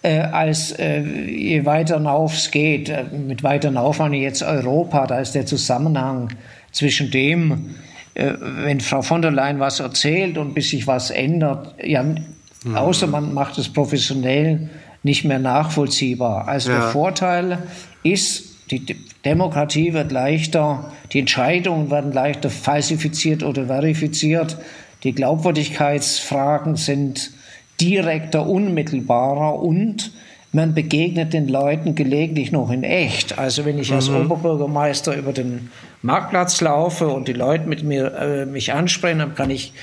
äh, 0.02 0.20
als 0.20 0.72
äh, 0.72 1.02
je 1.02 1.66
weiter 1.66 1.98
hinauf 1.98 2.34
es 2.34 2.52
geht. 2.52 2.90
Äh, 2.90 3.06
mit 3.12 3.44
weiter 3.44 3.70
hinauf 3.70 4.00
meine 4.00 4.18
ich 4.18 4.24
jetzt 4.24 4.44
Europa, 4.44 5.08
da 5.08 5.20
ist 5.20 5.36
der 5.36 5.46
Zusammenhang 5.46 6.30
zwischen 6.76 7.10
dem, 7.10 7.76
äh, 8.16 8.34
wenn 8.40 8.82
Frau 8.82 9.02
von 9.02 9.22
der 9.22 9.32
Leyen 9.32 9.60
was 9.60 9.80
erzählt 9.80 10.38
und 10.38 10.54
bis 10.54 10.70
sich 10.70 10.86
was 10.88 11.10
ändert, 11.10 11.74
ja, 11.82 12.04
mhm. 12.04 12.76
außer 12.76 13.08
man 13.08 13.34
macht 13.34 13.58
es 13.58 13.70
professionell, 13.70 14.70
nicht 15.02 15.24
mehr 15.24 15.40
nachvollziehbar. 15.40 16.48
Also 16.48 16.72
ja. 16.72 16.80
der 16.80 16.88
Vorteil 16.90 17.60
ist, 18.04 18.72
die 18.72 18.86
Demokratie 19.24 19.94
wird 19.94 20.12
leichter, 20.12 20.92
die 21.14 21.20
Entscheidungen 21.20 21.92
werden 21.92 22.12
leichter 22.12 22.50
falsifiziert 22.50 23.44
oder 23.44 23.68
verifiziert, 23.68 24.58
die 25.04 25.14
Glaubwürdigkeitsfragen 25.14 26.76
sind 26.76 27.32
direkter, 27.80 28.48
unmittelbarer 28.48 29.60
und 29.60 30.12
man 30.56 30.74
begegnet 30.74 31.34
den 31.34 31.48
Leuten 31.48 31.96
gelegentlich 31.96 32.52
noch 32.52 32.72
in 32.72 32.84
echt. 32.84 33.38
Also 33.38 33.66
wenn 33.66 33.78
ich 33.78 33.90
mhm. 33.90 33.98
als 33.98 34.10
Oberbürgermeister 34.10 35.16
über 35.16 35.34
den 35.34 35.70
Marktplatz 36.02 36.62
laufe 36.62 37.08
und 37.08 37.28
die 37.28 37.34
Leute 37.34 37.68
mit 37.68 37.84
mir 37.84 38.14
äh, 38.16 38.46
mich 38.46 38.72
ansprechen, 38.72 39.20
dann 39.20 39.36
kann 39.36 39.50
ich 39.50 39.74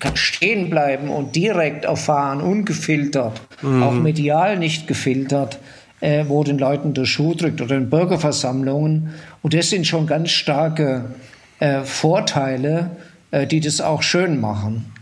kann 0.00 0.16
stehen 0.16 0.68
bleiben 0.68 1.08
und 1.10 1.36
direkt 1.36 1.84
erfahren, 1.84 2.40
ungefiltert, 2.40 3.40
mhm. 3.62 3.82
auch 3.82 3.92
medial 3.92 4.58
nicht 4.58 4.88
gefiltert, 4.88 5.58
äh, 6.00 6.24
wo 6.26 6.42
den 6.42 6.58
Leuten 6.58 6.92
der 6.92 7.04
Schuh 7.04 7.34
drückt 7.34 7.60
oder 7.60 7.76
in 7.76 7.88
Bürgerversammlungen. 7.88 9.14
Und 9.42 9.54
das 9.54 9.70
sind 9.70 9.86
schon 9.86 10.08
ganz 10.08 10.30
starke 10.30 11.14
äh, 11.60 11.82
Vorteile, 11.82 12.90
äh, 13.30 13.46
die 13.46 13.60
das 13.60 13.80
auch 13.80 14.02
schön 14.02 14.40
machen. 14.40 14.95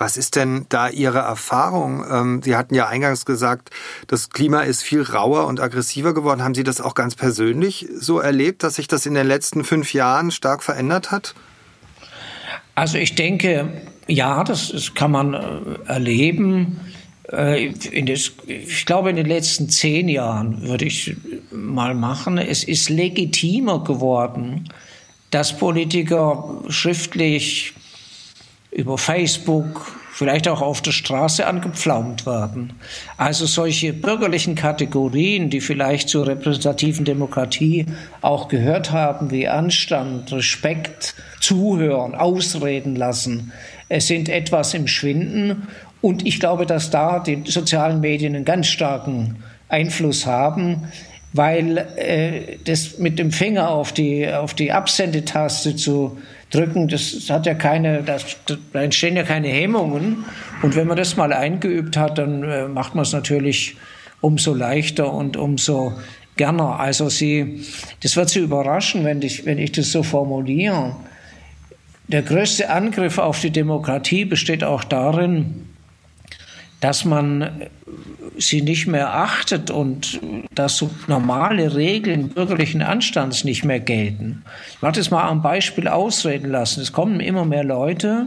Was 0.00 0.16
ist 0.16 0.34
denn 0.34 0.64
da 0.70 0.88
Ihre 0.88 1.18
Erfahrung? 1.18 2.02
Ähm, 2.10 2.40
Sie 2.42 2.56
hatten 2.56 2.74
ja 2.74 2.88
eingangs 2.88 3.26
gesagt, 3.26 3.68
das 4.06 4.30
Klima 4.30 4.62
ist 4.62 4.82
viel 4.82 5.02
rauer 5.02 5.46
und 5.46 5.60
aggressiver 5.60 6.14
geworden. 6.14 6.42
Haben 6.42 6.54
Sie 6.54 6.64
das 6.64 6.80
auch 6.80 6.94
ganz 6.94 7.16
persönlich 7.16 7.86
so 7.94 8.18
erlebt, 8.18 8.62
dass 8.62 8.76
sich 8.76 8.88
das 8.88 9.04
in 9.04 9.12
den 9.12 9.26
letzten 9.26 9.62
fünf 9.62 9.92
Jahren 9.92 10.30
stark 10.30 10.62
verändert 10.62 11.10
hat? 11.10 11.34
Also 12.74 12.96
ich 12.96 13.14
denke, 13.14 13.82
ja, 14.06 14.42
das, 14.42 14.72
das 14.72 14.94
kann 14.94 15.10
man 15.10 15.34
äh, 15.34 15.38
erleben. 15.84 16.80
Äh, 17.28 17.68
des, 17.68 18.32
ich 18.46 18.86
glaube, 18.86 19.10
in 19.10 19.16
den 19.16 19.26
letzten 19.26 19.68
zehn 19.68 20.08
Jahren 20.08 20.62
würde 20.62 20.86
ich 20.86 21.14
mal 21.50 21.94
machen. 21.94 22.38
Es 22.38 22.64
ist 22.64 22.88
legitimer 22.88 23.84
geworden, 23.84 24.66
dass 25.30 25.58
Politiker 25.58 26.62
schriftlich 26.70 27.74
über 28.70 28.98
Facebook, 28.98 29.96
vielleicht 30.12 30.48
auch 30.48 30.60
auf 30.60 30.82
der 30.82 30.92
Straße 30.92 31.46
angepflaumt 31.46 32.26
werden. 32.26 32.74
Also 33.16 33.46
solche 33.46 33.92
bürgerlichen 33.92 34.54
Kategorien, 34.54 35.50
die 35.50 35.60
vielleicht 35.60 36.08
zur 36.08 36.26
repräsentativen 36.26 37.04
Demokratie 37.04 37.86
auch 38.20 38.48
gehört 38.48 38.92
haben, 38.92 39.30
wie 39.30 39.48
Anstand, 39.48 40.32
Respekt, 40.32 41.14
Zuhören, 41.40 42.14
Ausreden 42.14 42.96
lassen, 42.96 43.52
sind 43.98 44.28
etwas 44.28 44.74
im 44.74 44.86
Schwinden. 44.86 45.66
Und 46.00 46.26
ich 46.26 46.38
glaube, 46.38 46.66
dass 46.66 46.90
da 46.90 47.18
die 47.18 47.42
sozialen 47.46 48.00
Medien 48.00 48.36
einen 48.36 48.44
ganz 48.44 48.68
starken 48.68 49.42
Einfluss 49.68 50.26
haben, 50.26 50.88
weil 51.32 51.78
äh, 51.96 52.56
das 52.64 52.98
mit 52.98 53.18
dem 53.18 53.30
Finger 53.30 53.70
auf 53.70 53.92
die, 53.92 54.28
auf 54.28 54.54
die 54.54 54.72
Absendetaste 54.72 55.76
zu 55.76 56.18
drücken, 56.50 56.88
das 56.88 57.28
hat 57.30 57.46
ja 57.46 57.54
keine, 57.54 58.02
das, 58.02 58.36
da 58.72 58.82
entstehen 58.82 59.16
ja 59.16 59.22
keine 59.22 59.48
Hemmungen. 59.48 60.24
Und 60.62 60.76
wenn 60.76 60.86
man 60.86 60.96
das 60.96 61.16
mal 61.16 61.32
eingeübt 61.32 61.96
hat, 61.96 62.18
dann 62.18 62.42
äh, 62.42 62.68
macht 62.68 62.94
man 62.94 63.02
es 63.02 63.12
natürlich 63.12 63.76
umso 64.20 64.52
leichter 64.54 65.12
und 65.12 65.36
umso 65.36 65.94
gerne. 66.36 66.76
Also 66.76 67.08
sie, 67.08 67.64
das 68.02 68.16
wird 68.16 68.30
Sie 68.30 68.40
überraschen, 68.40 69.04
wenn 69.04 69.22
ich, 69.22 69.46
wenn 69.46 69.58
ich 69.58 69.72
das 69.72 69.92
so 69.92 70.02
formuliere. 70.02 70.96
Der 72.08 72.22
größte 72.22 72.70
Angriff 72.70 73.18
auf 73.18 73.40
die 73.40 73.50
Demokratie 73.50 74.24
besteht 74.24 74.64
auch 74.64 74.82
darin, 74.82 75.69
dass 76.80 77.04
man 77.04 77.68
sie 78.38 78.62
nicht 78.62 78.86
mehr 78.86 79.14
achtet 79.14 79.70
und 79.70 80.20
dass 80.54 80.76
so 80.76 80.90
normale 81.06 81.74
Regeln 81.74 82.30
bürgerlichen 82.30 82.82
Anstands 82.82 83.44
nicht 83.44 83.64
mehr 83.64 83.80
gelten. 83.80 84.42
Ich 84.72 84.82
mache 84.82 84.92
das 84.92 85.10
mal 85.10 85.28
am 85.28 85.42
Beispiel 85.42 85.88
ausreden 85.88 86.50
lassen. 86.50 86.80
Es 86.80 86.92
kommen 86.92 87.20
immer 87.20 87.44
mehr 87.44 87.64
Leute, 87.64 88.26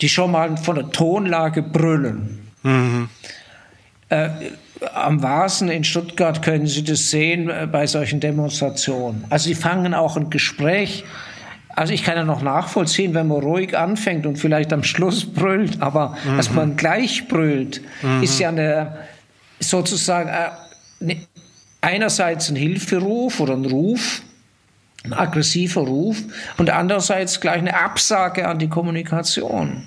die 0.00 0.08
schon 0.08 0.32
mal 0.32 0.56
von 0.56 0.76
der 0.76 0.90
Tonlage 0.90 1.62
brüllen. 1.62 2.50
Mhm. 2.62 3.08
Äh, 4.08 4.28
am 4.94 5.22
Vasen 5.22 5.68
in 5.68 5.84
Stuttgart 5.84 6.42
können 6.42 6.66
Sie 6.66 6.84
das 6.84 7.10
sehen 7.10 7.48
äh, 7.48 7.66
bei 7.70 7.86
solchen 7.86 8.20
Demonstrationen. 8.20 9.24
Also 9.30 9.48
sie 9.48 9.54
fangen 9.54 9.94
auch 9.94 10.16
ein 10.16 10.30
Gespräch 10.30 11.04
also 11.76 11.92
ich 11.92 12.02
kann 12.02 12.16
ja 12.16 12.24
noch 12.24 12.40
nachvollziehen, 12.40 13.12
wenn 13.14 13.28
man 13.28 13.42
ruhig 13.42 13.76
anfängt 13.76 14.26
und 14.26 14.38
vielleicht 14.38 14.72
am 14.72 14.82
Schluss 14.82 15.26
brüllt, 15.26 15.82
aber 15.82 16.16
mhm. 16.24 16.36
dass 16.38 16.50
man 16.50 16.76
gleich 16.76 17.28
brüllt, 17.28 17.82
mhm. 18.02 18.22
ist 18.22 18.38
ja 18.38 18.48
eine, 18.48 18.96
sozusagen 19.60 20.30
eine, 20.30 21.16
einerseits 21.82 22.48
ein 22.48 22.56
Hilferuf 22.56 23.40
oder 23.40 23.52
ein 23.52 23.66
Ruf, 23.66 24.22
ein 25.04 25.12
aggressiver 25.12 25.82
Ruf 25.82 26.16
und 26.56 26.70
andererseits 26.70 27.40
gleich 27.40 27.58
eine 27.58 27.78
Absage 27.78 28.48
an 28.48 28.58
die 28.58 28.68
Kommunikation. 28.68 29.86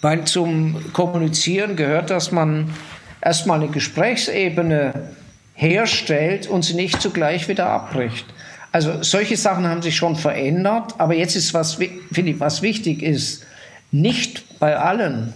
Weil 0.00 0.24
zum 0.24 0.92
Kommunizieren 0.94 1.76
gehört, 1.76 2.08
dass 2.08 2.32
man 2.32 2.72
erstmal 3.20 3.60
eine 3.60 3.68
Gesprächsebene 3.68 5.10
herstellt 5.52 6.46
und 6.46 6.64
sie 6.64 6.74
nicht 6.74 7.02
zugleich 7.02 7.48
wieder 7.48 7.68
abbricht. 7.68 8.24
Also 8.72 9.02
solche 9.02 9.36
Sachen 9.36 9.66
haben 9.66 9.82
sich 9.82 9.96
schon 9.96 10.16
verändert, 10.16 10.94
aber 10.98 11.14
jetzt 11.14 11.36
ist 11.36 11.54
was, 11.54 11.74
finde 11.74 12.32
ich, 12.32 12.40
was 12.40 12.62
wichtig 12.62 13.02
ist, 13.02 13.44
nicht 13.90 14.58
bei 14.58 14.76
allen, 14.76 15.32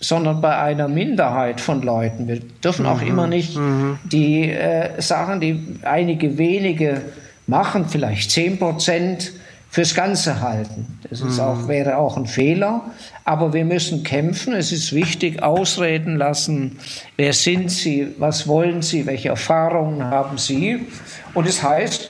sondern 0.00 0.40
bei 0.40 0.56
einer 0.56 0.88
Minderheit 0.88 1.60
von 1.60 1.82
Leuten. 1.82 2.28
Wir 2.28 2.40
dürfen 2.40 2.84
mhm. 2.84 2.92
auch 2.92 3.02
immer 3.02 3.26
nicht 3.26 3.56
mhm. 3.56 3.98
die 4.04 4.50
äh, 4.50 5.00
Sachen, 5.00 5.40
die 5.40 5.78
einige 5.82 6.38
wenige 6.38 7.02
machen, 7.46 7.86
vielleicht 7.88 8.30
zehn 8.30 8.58
Prozent, 8.58 9.32
fürs 9.76 9.94
Ganze 9.94 10.40
halten. 10.40 10.98
Das 11.10 11.20
ist 11.20 11.38
auch, 11.38 11.56
mhm. 11.56 11.68
wäre 11.68 11.98
auch 11.98 12.16
ein 12.16 12.24
Fehler. 12.24 12.80
Aber 13.24 13.52
wir 13.52 13.66
müssen 13.66 14.04
kämpfen. 14.04 14.54
Es 14.54 14.72
ist 14.72 14.94
wichtig, 14.94 15.42
ausreden 15.42 16.16
lassen. 16.16 16.78
Wer 17.16 17.34
sind 17.34 17.70
Sie? 17.70 18.14
Was 18.16 18.48
wollen 18.48 18.80
Sie? 18.80 19.04
Welche 19.04 19.28
Erfahrungen 19.28 20.02
haben 20.02 20.38
Sie? 20.38 20.86
Und 21.34 21.46
es 21.46 21.62
heißt, 21.62 22.08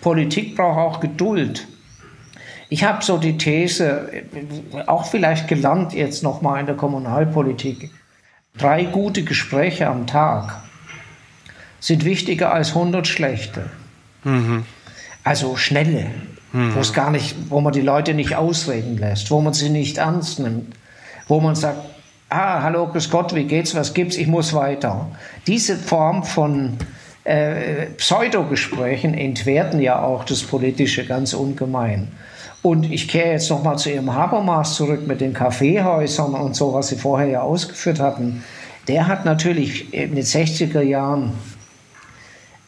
Politik 0.00 0.56
braucht 0.56 0.78
auch 0.78 1.00
Geduld. 1.00 1.66
Ich 2.68 2.84
habe 2.84 3.02
so 3.02 3.16
die 3.16 3.38
These, 3.38 4.10
auch 4.86 5.06
vielleicht 5.06 5.48
gelernt 5.48 5.94
jetzt 5.94 6.22
nochmal 6.22 6.60
in 6.60 6.66
der 6.66 6.76
Kommunalpolitik, 6.76 7.90
drei 8.56 8.84
gute 8.84 9.24
Gespräche 9.24 9.86
am 9.86 10.06
Tag 10.06 10.62
sind 11.80 12.04
wichtiger 12.04 12.52
als 12.52 12.70
100 12.70 13.06
schlechte. 13.06 13.70
Mhm. 14.24 14.64
Also 15.24 15.56
schnelle, 15.56 16.06
mhm. 16.52 16.74
wo 16.74 16.80
es 16.80 16.92
gar 16.92 17.10
nicht, 17.10 17.36
wo 17.48 17.60
man 17.60 17.72
die 17.72 17.80
Leute 17.80 18.14
nicht 18.14 18.34
ausreden 18.34 18.98
lässt, 18.98 19.30
wo 19.30 19.40
man 19.40 19.54
sie 19.54 19.70
nicht 19.70 19.98
ernst 19.98 20.38
nimmt, 20.40 20.74
wo 21.26 21.40
man 21.40 21.54
sagt, 21.54 21.78
ah, 22.28 22.62
hallo, 22.62 22.86
grüß 22.88 23.10
Gott, 23.10 23.34
wie 23.34 23.44
geht's, 23.44 23.74
was 23.74 23.94
gibt's, 23.94 24.16
ich 24.16 24.26
muss 24.26 24.52
weiter. 24.52 25.10
Diese 25.46 25.76
Form 25.76 26.24
von 26.24 26.78
äh, 27.24 27.86
Pseudogesprächen 27.96 29.14
entwerten 29.14 29.80
ja 29.80 30.00
auch 30.02 30.24
das 30.24 30.42
Politische 30.42 31.04
ganz 31.04 31.34
ungemein. 31.34 32.08
Und 32.62 32.90
ich 32.90 33.08
kehre 33.08 33.32
jetzt 33.32 33.50
nochmal 33.50 33.78
zu 33.78 33.90
Ihrem 33.90 34.12
Habermas 34.12 34.74
zurück 34.74 35.06
mit 35.06 35.20
den 35.20 35.32
Kaffeehäusern 35.32 36.34
und 36.34 36.56
so, 36.56 36.74
was 36.74 36.88
Sie 36.88 36.96
vorher 36.96 37.28
ja 37.28 37.40
ausgeführt 37.42 38.00
hatten. 38.00 38.42
Der 38.88 39.06
hat 39.06 39.24
natürlich 39.24 39.92
in 39.94 40.14
den 40.14 40.24
60er 40.24 40.80
Jahren 40.80 41.32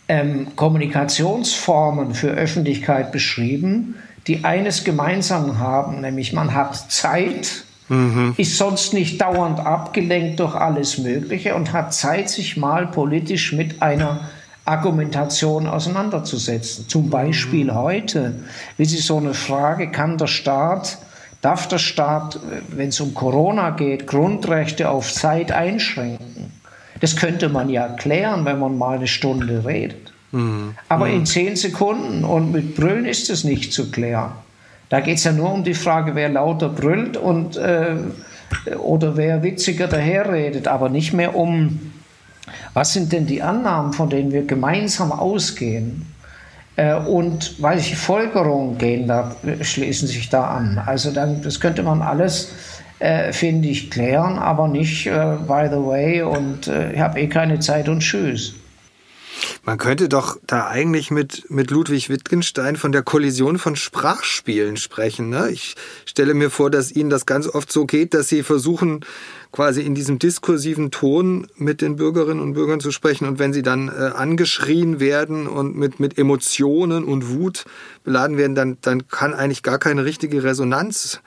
ähm, 0.08 0.48
Kommunikationsformen 0.56 2.14
für 2.14 2.30
Öffentlichkeit 2.30 3.12
beschrieben, 3.12 3.96
die 4.26 4.44
eines 4.44 4.84
gemeinsam 4.84 5.58
haben, 5.58 6.02
nämlich 6.02 6.32
man 6.32 6.54
hat 6.54 6.92
Zeit, 6.92 7.64
mhm. 7.88 8.34
ist 8.36 8.58
sonst 8.58 8.92
nicht 8.92 9.20
dauernd 9.20 9.60
abgelenkt 9.60 10.40
durch 10.40 10.54
alles 10.54 10.98
Mögliche 10.98 11.54
und 11.54 11.72
hat 11.72 11.94
Zeit, 11.94 12.28
sich 12.28 12.56
mal 12.56 12.86
politisch 12.86 13.52
mit 13.52 13.82
einer 13.82 14.28
Argumentation 14.70 15.66
auseinanderzusetzen. 15.66 16.88
Zum 16.88 17.10
Beispiel 17.10 17.66
mhm. 17.66 17.74
heute, 17.74 18.34
wie 18.76 18.84
Sie 18.84 18.98
so 18.98 19.16
eine 19.16 19.34
Frage, 19.34 19.90
kann 19.90 20.16
der 20.16 20.28
Staat, 20.28 20.98
darf 21.40 21.66
der 21.68 21.78
Staat, 21.78 22.38
wenn 22.68 22.88
es 22.90 23.00
um 23.00 23.12
Corona 23.14 23.70
geht, 23.70 24.06
Grundrechte 24.06 24.88
auf 24.88 25.12
Zeit 25.12 25.50
einschränken? 25.50 26.52
Das 27.00 27.16
könnte 27.16 27.48
man 27.48 27.68
ja 27.68 27.88
klären, 27.88 28.44
wenn 28.44 28.58
man 28.58 28.78
mal 28.78 28.98
eine 28.98 29.06
Stunde 29.06 29.64
redet. 29.64 30.12
Mhm. 30.32 30.74
Aber 30.88 31.06
mhm. 31.06 31.14
in 31.14 31.26
zehn 31.26 31.56
Sekunden 31.56 32.24
und 32.24 32.52
mit 32.52 32.76
Brüllen 32.76 33.06
ist 33.06 33.28
es 33.30 33.42
nicht 33.44 33.72
zu 33.72 33.90
klären. 33.90 34.32
Da 34.88 35.00
geht 35.00 35.18
es 35.18 35.24
ja 35.24 35.32
nur 35.32 35.52
um 35.52 35.64
die 35.64 35.74
Frage, 35.74 36.14
wer 36.14 36.28
lauter 36.28 36.68
brüllt 36.68 37.16
und, 37.16 37.56
äh, 37.56 37.96
oder 38.78 39.16
wer 39.16 39.42
witziger 39.42 39.86
daherredet, 39.86 40.68
aber 40.68 40.88
nicht 40.88 41.12
mehr 41.12 41.36
um, 41.36 41.92
was 42.74 42.92
sind 42.92 43.12
denn 43.12 43.26
die 43.26 43.42
Annahmen, 43.42 43.92
von 43.92 44.10
denen 44.10 44.32
wir 44.32 44.44
gemeinsam 44.46 45.12
ausgehen. 45.12 46.06
Äh, 46.76 46.94
und 46.94 47.62
welche 47.62 47.96
Folgerungen 47.96 48.78
gehen 48.78 49.08
da, 49.08 49.34
schließen 49.62 50.08
sich 50.08 50.28
da 50.28 50.44
an? 50.44 50.82
Also 50.84 51.10
dann, 51.10 51.42
das 51.42 51.60
könnte 51.60 51.82
man 51.82 52.02
alles 52.02 52.52
äh, 53.00 53.32
finde 53.32 53.68
ich, 53.68 53.90
klären, 53.90 54.38
aber 54.38 54.68
nicht 54.68 55.06
äh, 55.06 55.38
by 55.46 55.68
the 55.70 55.78
way 55.78 56.22
und 56.22 56.68
äh, 56.68 56.92
ich 56.92 57.00
habe 57.00 57.18
eh 57.18 57.28
keine 57.28 57.58
Zeit 57.58 57.88
und 57.88 58.00
tschüss. 58.00 58.54
Man 59.64 59.78
könnte 59.78 60.08
doch 60.08 60.36
da 60.46 60.68
eigentlich 60.68 61.10
mit, 61.10 61.50
mit 61.50 61.70
Ludwig 61.70 62.10
Wittgenstein 62.10 62.76
von 62.76 62.92
der 62.92 63.02
Kollision 63.02 63.58
von 63.58 63.74
Sprachspielen 63.74 64.76
sprechen. 64.76 65.30
Ne? 65.30 65.48
Ich 65.50 65.76
stelle 66.04 66.34
mir 66.34 66.50
vor, 66.50 66.70
dass 66.70 66.92
Ihnen 66.92 67.08
das 67.08 67.24
ganz 67.24 67.46
oft 67.46 67.72
so 67.72 67.86
geht, 67.86 68.12
dass 68.12 68.28
Sie 68.28 68.42
versuchen, 68.42 69.00
quasi 69.52 69.82
in 69.82 69.94
diesem 69.94 70.18
diskursiven 70.18 70.90
Ton 70.90 71.48
mit 71.56 71.80
den 71.80 71.96
Bürgerinnen 71.96 72.40
und 72.40 72.54
Bürgern 72.54 72.80
zu 72.80 72.92
sprechen. 72.92 73.26
Und 73.26 73.38
wenn 73.38 73.52
sie 73.52 73.62
dann 73.62 73.88
äh, 73.88 74.12
angeschrien 74.14 75.00
werden 75.00 75.46
und 75.46 75.76
mit, 75.76 75.98
mit 75.98 76.18
Emotionen 76.18 77.04
und 77.04 77.28
Wut 77.30 77.64
beladen 78.04 78.36
werden, 78.36 78.54
dann, 78.54 78.78
dann 78.80 79.08
kann 79.08 79.34
eigentlich 79.34 79.62
gar 79.62 79.78
keine 79.78 80.04
richtige 80.04 80.44
Resonanz 80.44 81.20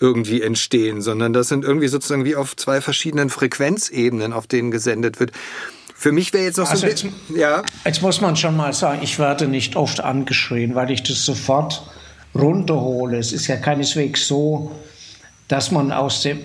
irgendwie 0.00 0.42
entstehen, 0.42 1.02
sondern 1.02 1.32
das 1.32 1.48
sind 1.48 1.64
irgendwie 1.64 1.88
sozusagen 1.88 2.24
wie 2.24 2.36
auf 2.36 2.56
zwei 2.56 2.80
verschiedenen 2.80 3.30
Frequenzebenen, 3.30 4.32
auf 4.32 4.46
denen 4.46 4.70
gesendet 4.70 5.18
wird. 5.18 5.32
Für 5.94 6.12
mich 6.12 6.32
wäre 6.32 6.44
jetzt 6.44 6.58
noch 6.58 6.70
also 6.70 6.82
so 6.82 6.86
ein 6.86 6.92
bisschen, 6.92 7.14
ja. 7.34 7.62
Jetzt 7.84 8.02
muss 8.02 8.20
man 8.20 8.36
schon 8.36 8.56
mal 8.56 8.72
sagen, 8.72 9.00
ich 9.02 9.18
werde 9.18 9.48
nicht 9.48 9.74
oft 9.74 10.00
angeschrien, 10.00 10.76
weil 10.76 10.92
ich 10.92 11.02
das 11.02 11.24
sofort 11.24 11.82
runterhole. 12.34 13.18
Es 13.18 13.32
ist 13.32 13.48
ja 13.48 13.56
keineswegs 13.56 14.28
so, 14.28 14.70
dass 15.48 15.70
man 15.70 15.92
aus 15.92 16.22
dem, 16.22 16.38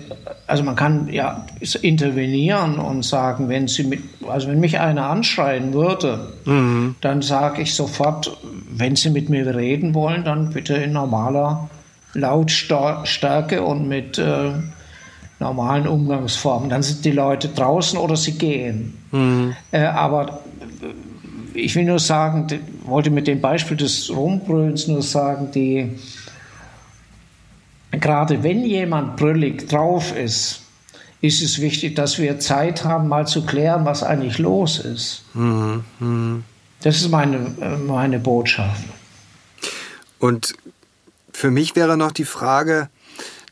also 0.46 0.62
man 0.62 0.76
kann 0.76 1.12
ja 1.12 1.44
intervenieren 1.82 2.78
und 2.78 3.04
sagen, 3.04 3.50
wenn 3.50 3.68
sie 3.68 3.84
mit, 3.84 4.00
also 4.26 4.48
wenn 4.48 4.60
mich 4.60 4.80
einer 4.80 5.06
anschreien 5.10 5.74
würde, 5.74 6.32
mhm. 6.46 6.96
dann 7.02 7.20
sage 7.20 7.62
ich 7.62 7.74
sofort, 7.74 8.36
wenn 8.70 8.96
sie 8.96 9.10
mit 9.10 9.28
mir 9.28 9.54
reden 9.54 9.94
wollen, 9.94 10.24
dann 10.24 10.50
bitte 10.50 10.74
in 10.74 10.92
normaler 10.92 11.68
Lautstärke 12.14 13.62
und 13.62 13.88
mit 13.88 14.18
äh, 14.18 14.52
normalen 15.38 15.86
Umgangsformen. 15.86 16.70
Dann 16.70 16.82
sind 16.82 17.04
die 17.04 17.10
Leute 17.10 17.48
draußen 17.48 17.98
oder 17.98 18.16
sie 18.16 18.38
gehen. 18.38 18.96
Mhm. 19.12 19.54
Äh, 19.70 19.84
aber 19.84 20.40
ich 21.52 21.74
will 21.76 21.84
nur 21.84 21.98
sagen, 21.98 22.46
wollte 22.84 23.10
mit 23.10 23.26
dem 23.26 23.40
Beispiel 23.40 23.76
des 23.76 24.10
Rumbrüllens 24.14 24.88
nur 24.88 25.02
sagen, 25.02 25.50
die, 25.54 25.90
gerade 27.98 28.42
wenn 28.42 28.64
jemand 28.64 29.16
brüllig 29.16 29.68
drauf 29.68 30.16
ist, 30.16 30.62
ist 31.20 31.42
es 31.42 31.60
wichtig, 31.60 31.96
dass 31.96 32.18
wir 32.18 32.38
Zeit 32.38 32.84
haben, 32.84 33.08
mal 33.08 33.26
zu 33.26 33.46
klären, 33.46 33.84
was 33.84 34.02
eigentlich 34.02 34.38
los 34.38 34.78
ist. 34.78 35.24
Mhm. 35.34 35.84
Mhm. 35.98 36.44
Das 36.82 36.96
ist 36.96 37.10
meine, 37.10 37.38
meine 37.86 38.18
Botschaft. 38.18 38.84
Und 40.18 40.54
für 41.32 41.50
mich 41.50 41.76
wäre 41.76 41.96
noch 41.96 42.12
die 42.12 42.26
Frage, 42.26 42.90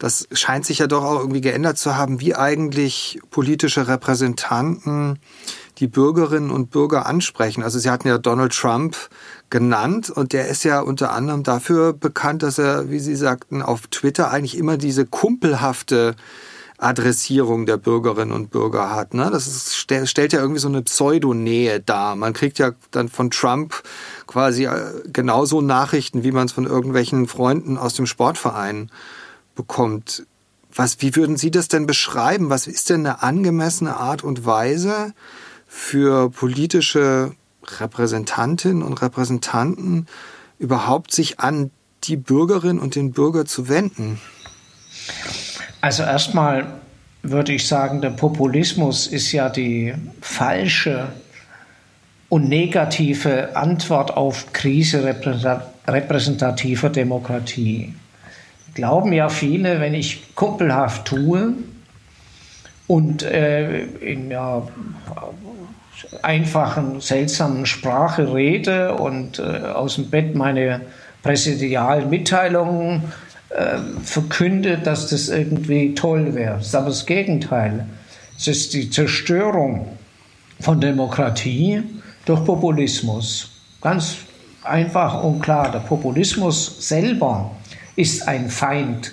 das 0.03 0.27
scheint 0.33 0.67
sich 0.67 0.81
ja 0.81 0.88
doch 0.88 1.05
auch 1.05 1.21
irgendwie 1.21 1.41
geändert 1.41 1.79
zu 1.79 1.97
haben, 1.97 2.21
wie 2.21 2.35
eigentlich 2.35 3.21
politische 3.31 3.87
Repräsentanten 3.87 5.21
die 5.79 5.87
Bürgerinnen 5.87 6.51
und 6.51 6.73
Bürger 6.73 7.07
ansprechen. 7.07 7.62
Also 7.62 7.79
Sie 7.79 7.88
hatten 7.88 8.09
ja 8.09 8.19
Donald 8.19 8.53
Trump 8.53 8.97
genannt 9.49 10.11
und 10.11 10.33
der 10.33 10.49
ist 10.49 10.65
ja 10.65 10.81
unter 10.81 11.12
anderem 11.12 11.45
dafür 11.45 11.93
bekannt, 11.93 12.43
dass 12.43 12.59
er, 12.59 12.91
wie 12.91 12.99
Sie 12.99 13.15
sagten, 13.15 13.62
auf 13.62 13.87
Twitter 13.87 14.33
eigentlich 14.33 14.59
immer 14.59 14.77
diese 14.77 15.07
kumpelhafte 15.07 16.17
Adressierung 16.79 17.65
der 17.65 17.77
Bürgerinnen 17.77 18.33
und 18.33 18.51
Bürger 18.51 18.91
hat. 18.91 19.15
Ne? 19.15 19.31
Das 19.31 19.47
ist, 19.47 19.77
stellt 19.77 20.33
ja 20.33 20.41
irgendwie 20.41 20.61
so 20.61 20.67
eine 20.67 20.83
Pseudonähe 20.83 21.79
dar. 21.79 22.17
Man 22.17 22.33
kriegt 22.33 22.59
ja 22.59 22.73
dann 22.91 23.09
von 23.09 23.31
Trump 23.31 23.85
quasi 24.27 24.65
äh, 24.65 24.81
genauso 25.12 25.61
Nachrichten, 25.61 26.25
wie 26.25 26.33
man 26.33 26.47
es 26.47 26.53
von 26.53 26.67
irgendwelchen 26.67 27.29
Freunden 27.29 27.79
aus 27.79 27.95
dem 27.95 28.07
Sportverein 28.07 28.91
bekommt. 29.55 30.25
Was, 30.75 31.03
wie 31.03 31.15
würden 31.17 31.37
Sie 31.37 31.51
das 31.51 31.69
denn 31.69 31.87
beschreiben? 31.87 32.51
Was 32.51 32.67
ist 32.67 32.91
denn 32.91 33.07
eine 33.07 33.23
angemessene 33.23 33.97
Art 33.97 34.25
und 34.25 34.47
Weise 34.47 35.12
für 35.67 36.31
politische 36.31 37.35
Repräsentantinnen 37.65 38.83
und 38.83 39.01
Repräsentanten 39.03 40.07
überhaupt 40.59 41.12
sich 41.12 41.41
an 41.41 41.71
die 42.05 42.17
Bürgerin 42.17 42.79
und 42.79 42.95
den 42.95 43.12
Bürger 43.12 43.45
zu 43.45 43.69
wenden? 43.69 44.21
Also 45.81 46.03
erstmal 46.03 46.81
würde 47.23 47.53
ich 47.53 47.69
sagen, 47.69 48.01
der 48.01 48.11
Populismus 48.11 49.07
ist 49.07 49.33
ja 49.33 49.49
die 49.49 49.95
falsche 50.21 51.09
und 52.29 52.49
negative 52.49 53.55
Antwort 53.57 54.17
auf 54.17 54.53
Krise 54.53 55.05
repräsentativer 55.87 56.88
Demokratie. 56.88 57.95
Glauben 58.75 59.13
ja 59.13 59.29
viele, 59.29 59.81
wenn 59.81 59.95
ich 59.95 60.35
kumpelhaft 60.35 61.07
tue 61.07 61.55
und 62.87 63.23
äh, 63.23 63.83
in 63.85 64.31
ja, 64.31 64.67
einfachen, 66.23 67.01
seltsamen 67.01 67.67
Sprache 67.67 68.35
rede 68.35 68.95
und 68.95 69.39
äh, 69.39 69.43
aus 69.43 69.97
dem 69.97 70.11
Bett 70.11 70.35
meine 70.35 70.83
präsidialen 71.23 72.11
Mitteilungen 72.11 73.05
äh, 73.51 73.79
verkündet, 74.03 74.87
dass 74.87 75.09
das 75.09 75.29
irgendwie 75.29 75.95
toll 75.95 76.35
wäre. 76.35 76.57
Das 76.57 76.69
ist 76.69 76.75
aber 76.75 76.89
das 76.89 77.07
Gegenteil. 77.07 77.87
Es 78.37 78.49
ist 78.49 78.75
die 78.75 78.91
Zerstörung 78.91 79.97
von 80.61 80.81
Demokratie 80.81 81.83
durch 82.25 82.45
Populismus. 82.45 83.51
Ganz 83.81 84.17
einfach 84.65 85.23
und 85.23 85.41
klar. 85.43 85.71
Der 85.71 85.81
Populismus 85.81 86.89
selber 86.89 87.51
ist 87.96 88.28
ein 88.28 88.48
Feind 88.48 89.12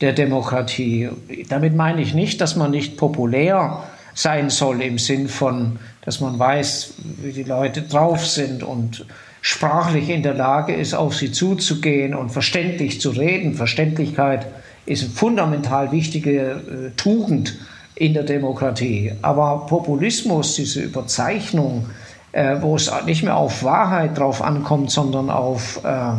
der 0.00 0.12
Demokratie. 0.12 1.08
Damit 1.48 1.74
meine 1.74 2.00
ich 2.00 2.14
nicht, 2.14 2.40
dass 2.40 2.56
man 2.56 2.70
nicht 2.70 2.96
populär 2.96 3.84
sein 4.14 4.50
soll 4.50 4.82
im 4.82 4.98
Sinn 4.98 5.28
von, 5.28 5.78
dass 6.04 6.20
man 6.20 6.38
weiß, 6.38 6.94
wie 7.22 7.32
die 7.32 7.42
Leute 7.42 7.82
drauf 7.82 8.26
sind 8.26 8.62
und 8.62 9.06
sprachlich 9.40 10.08
in 10.10 10.22
der 10.22 10.34
Lage 10.34 10.74
ist, 10.74 10.94
auf 10.94 11.14
sie 11.16 11.32
zuzugehen 11.32 12.14
und 12.14 12.30
verständlich 12.30 13.00
zu 13.00 13.10
reden. 13.10 13.54
Verständlichkeit 13.54 14.46
ist 14.86 15.02
eine 15.02 15.12
fundamental 15.12 15.92
wichtige 15.92 16.40
äh, 16.40 16.90
Tugend 16.96 17.58
in 17.94 18.14
der 18.14 18.24
Demokratie. 18.24 19.12
Aber 19.22 19.66
Populismus, 19.66 20.54
diese 20.56 20.80
Überzeichnung, 20.80 21.86
äh, 22.32 22.56
wo 22.60 22.76
es 22.76 22.90
nicht 23.06 23.22
mehr 23.22 23.36
auf 23.36 23.62
Wahrheit 23.62 24.18
drauf 24.18 24.42
ankommt, 24.42 24.90
sondern 24.90 25.30
auf 25.30 25.80
äh, 25.84 26.12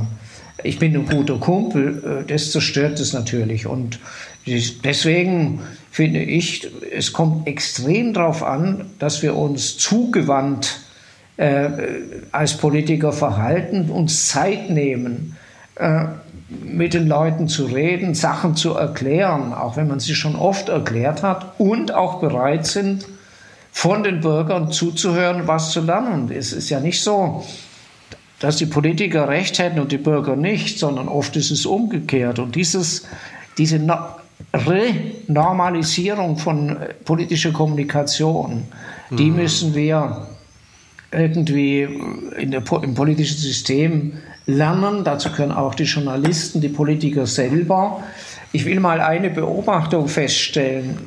ich 0.64 0.80
bin 0.80 0.95
ein 0.95 1.05
guter 1.05 1.38
Kumpel, 1.38 2.24
äh, 2.24 2.30
das 2.30 2.51
zerstört 2.51 2.99
es 2.99 3.14
natürlich. 3.14 3.66
Und 3.66 3.99
deswegen 4.45 5.62
finde 5.91 6.22
ich, 6.22 6.68
es 6.91 7.14
kommt 7.14 7.47
extrem 7.47 8.14
darauf 8.14 8.43
an, 8.43 8.86
dass 8.99 9.22
wir 9.22 9.36
uns 9.36 9.78
zugewandt 9.78 10.80
äh, 11.38 11.70
als 12.32 12.57
Politiker 12.57 13.12
verhalten, 13.12 13.89
uns 13.89 14.28
Zeit 14.28 14.70
nehmen, 14.70 15.38
äh, 15.76 16.05
mit 16.64 16.93
den 16.93 17.07
Leuten 17.07 17.47
zu 17.47 17.66
reden, 17.66 18.14
Sachen 18.14 18.55
zu 18.55 18.74
erklären, 18.74 19.53
auch 19.53 19.78
wenn 19.78 19.88
man 19.88 19.99
sie 19.99 20.16
schon 20.16 20.36
oft 20.36 20.70
erklärt 20.70 21.24
hat, 21.24 21.59
und 21.59 21.93
auch 21.93 22.20
bereit 22.20 22.66
sind, 22.66 23.07
von 23.72 24.03
den 24.03 24.20
Bürgern 24.20 24.72
zuzuhören, 24.72 25.47
was 25.47 25.72
zu 25.72 25.82
lernen. 25.82 26.30
Es 26.30 26.51
ist 26.51 26.70
ja 26.70 26.80
nicht 26.82 27.01
so, 27.01 27.45
dass 28.42 28.58
die 28.58 28.66
Politiker 28.66 29.30
recht 29.30 29.60
hätten 29.60 29.80
und 29.80 29.92
die 29.92 30.00
Bürger 30.00 30.36
nicht, 30.36 30.80
sondern 30.80 31.08
oft 31.08 31.36
ist 31.36 31.52
es 31.52 31.66
umgekehrt. 31.66 32.39
Und 32.39 32.56
dieses, 32.56 33.08
diese 33.58 33.80
Renormalisierung 34.54 36.38
von 36.38 36.70
äh, 36.70 36.94
politischer 37.06 37.52
Kommunikation, 37.52 38.64
mhm. 39.10 39.16
die 39.16 39.30
müssen 39.30 39.76
wir 39.76 40.28
irgendwie 41.12 41.88
in 42.38 42.52
der, 42.52 42.64
im 42.82 42.96
politischen 42.96 43.38
System 43.38 44.14
lernen. 44.48 45.04
Dazu 45.04 45.30
können 45.30 45.52
auch 45.52 45.76
die 45.76 45.84
Journalisten, 45.84 46.62
die 46.62 46.70
Politiker 46.70 47.28
selber. 47.28 48.02
Ich 48.54 48.66
will 48.66 48.80
mal 48.80 49.02
eine 49.02 49.30
Beobachtung 49.30 50.08
feststellen. 50.08 50.98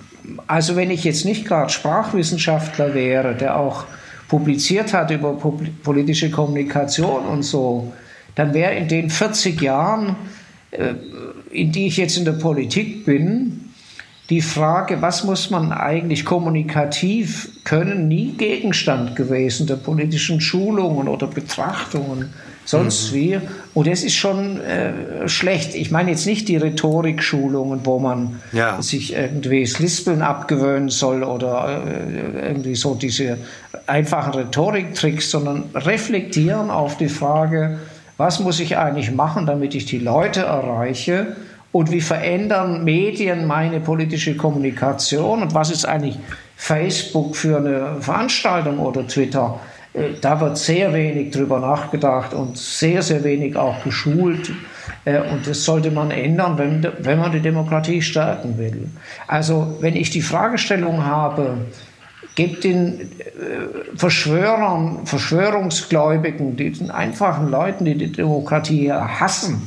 Also 0.46 0.76
wenn 0.76 0.90
ich 0.90 1.02
jetzt 1.02 1.24
nicht 1.24 1.46
gerade 1.46 1.70
Sprachwissenschaftler 1.70 2.94
wäre, 2.94 3.34
der 3.34 3.58
auch 3.58 3.86
publiziert 4.28 4.92
hat 4.92 5.10
über 5.10 5.38
politische 5.82 6.30
Kommunikation 6.30 7.26
und 7.26 7.42
so, 7.42 7.92
dann 8.34 8.52
wäre 8.54 8.74
in 8.74 8.88
den 8.88 9.10
40 9.10 9.60
Jahren, 9.60 10.16
äh, 10.70 10.94
in 11.50 11.72
die 11.72 11.86
ich 11.86 11.96
jetzt 11.96 12.16
in 12.16 12.24
der 12.24 12.32
Politik 12.32 13.04
bin, 13.04 13.63
die 14.30 14.40
Frage, 14.40 15.02
was 15.02 15.24
muss 15.24 15.50
man 15.50 15.70
eigentlich 15.70 16.24
kommunikativ 16.24 17.50
können, 17.64 18.08
nie 18.08 18.32
Gegenstand 18.32 19.16
gewesen 19.16 19.66
der 19.66 19.76
politischen 19.76 20.40
Schulungen 20.40 21.08
oder 21.08 21.26
Betrachtungen 21.26 22.32
sonst 22.64 23.12
mhm. 23.12 23.16
wie. 23.16 23.40
Und 23.74 23.86
das 23.86 24.02
ist 24.02 24.14
schon 24.14 24.60
äh, 24.60 25.28
schlecht. 25.28 25.74
Ich 25.74 25.90
meine 25.90 26.10
jetzt 26.10 26.26
nicht 26.26 26.48
die 26.48 26.56
Rhetorikschulungen, 26.56 27.80
wo 27.84 27.98
man 27.98 28.40
ja. 28.52 28.80
sich 28.80 29.14
irgendwie 29.14 29.62
das 29.62 29.78
Lispeln 29.78 30.22
abgewöhnen 30.22 30.88
soll 30.88 31.22
oder 31.22 31.82
äh, 31.86 32.48
irgendwie 32.48 32.74
so 32.74 32.94
diese 32.94 33.38
einfachen 33.86 34.32
Rhetoriktricks, 34.32 35.30
sondern 35.30 35.64
reflektieren 35.74 36.70
auf 36.70 36.96
die 36.96 37.08
Frage, 37.08 37.78
was 38.16 38.40
muss 38.40 38.60
ich 38.60 38.78
eigentlich 38.78 39.10
machen, 39.10 39.44
damit 39.44 39.74
ich 39.74 39.84
die 39.86 39.98
Leute 39.98 40.40
erreiche 40.40 41.36
und 41.74 41.90
wie 41.90 42.00
verändern 42.00 42.84
Medien 42.84 43.48
meine 43.48 43.80
politische 43.80 44.36
Kommunikation 44.36 45.42
und 45.42 45.54
was 45.54 45.72
ist 45.72 45.84
eigentlich 45.84 46.16
Facebook 46.54 47.34
für 47.34 47.56
eine 47.56 47.96
Veranstaltung 48.00 48.78
oder 48.78 49.04
Twitter. 49.08 49.58
Äh, 49.92 50.10
da 50.20 50.40
wird 50.40 50.56
sehr 50.56 50.94
wenig 50.94 51.32
drüber 51.32 51.58
nachgedacht 51.58 52.32
und 52.32 52.56
sehr, 52.56 53.02
sehr 53.02 53.24
wenig 53.24 53.56
auch 53.56 53.82
geschult. 53.82 54.52
Äh, 55.04 55.18
und 55.18 55.48
das 55.48 55.64
sollte 55.64 55.90
man 55.90 56.12
ändern, 56.12 56.56
wenn, 56.58 56.86
wenn 57.00 57.18
man 57.18 57.32
die 57.32 57.40
Demokratie 57.40 58.02
stärken 58.02 58.56
will. 58.56 58.88
Also 59.26 59.76
wenn 59.80 59.96
ich 59.96 60.10
die 60.10 60.22
Fragestellung 60.22 61.04
habe, 61.04 61.56
gibt 62.36 62.62
den 62.62 63.00
äh, 63.00 63.96
Verschwörern, 63.96 65.06
Verschwörungsgläubigen, 65.06 66.54
diesen 66.54 66.92
einfachen 66.92 67.50
Leuten, 67.50 67.84
die 67.84 67.96
die 67.96 68.12
Demokratie 68.12 68.92
hassen, 68.92 69.66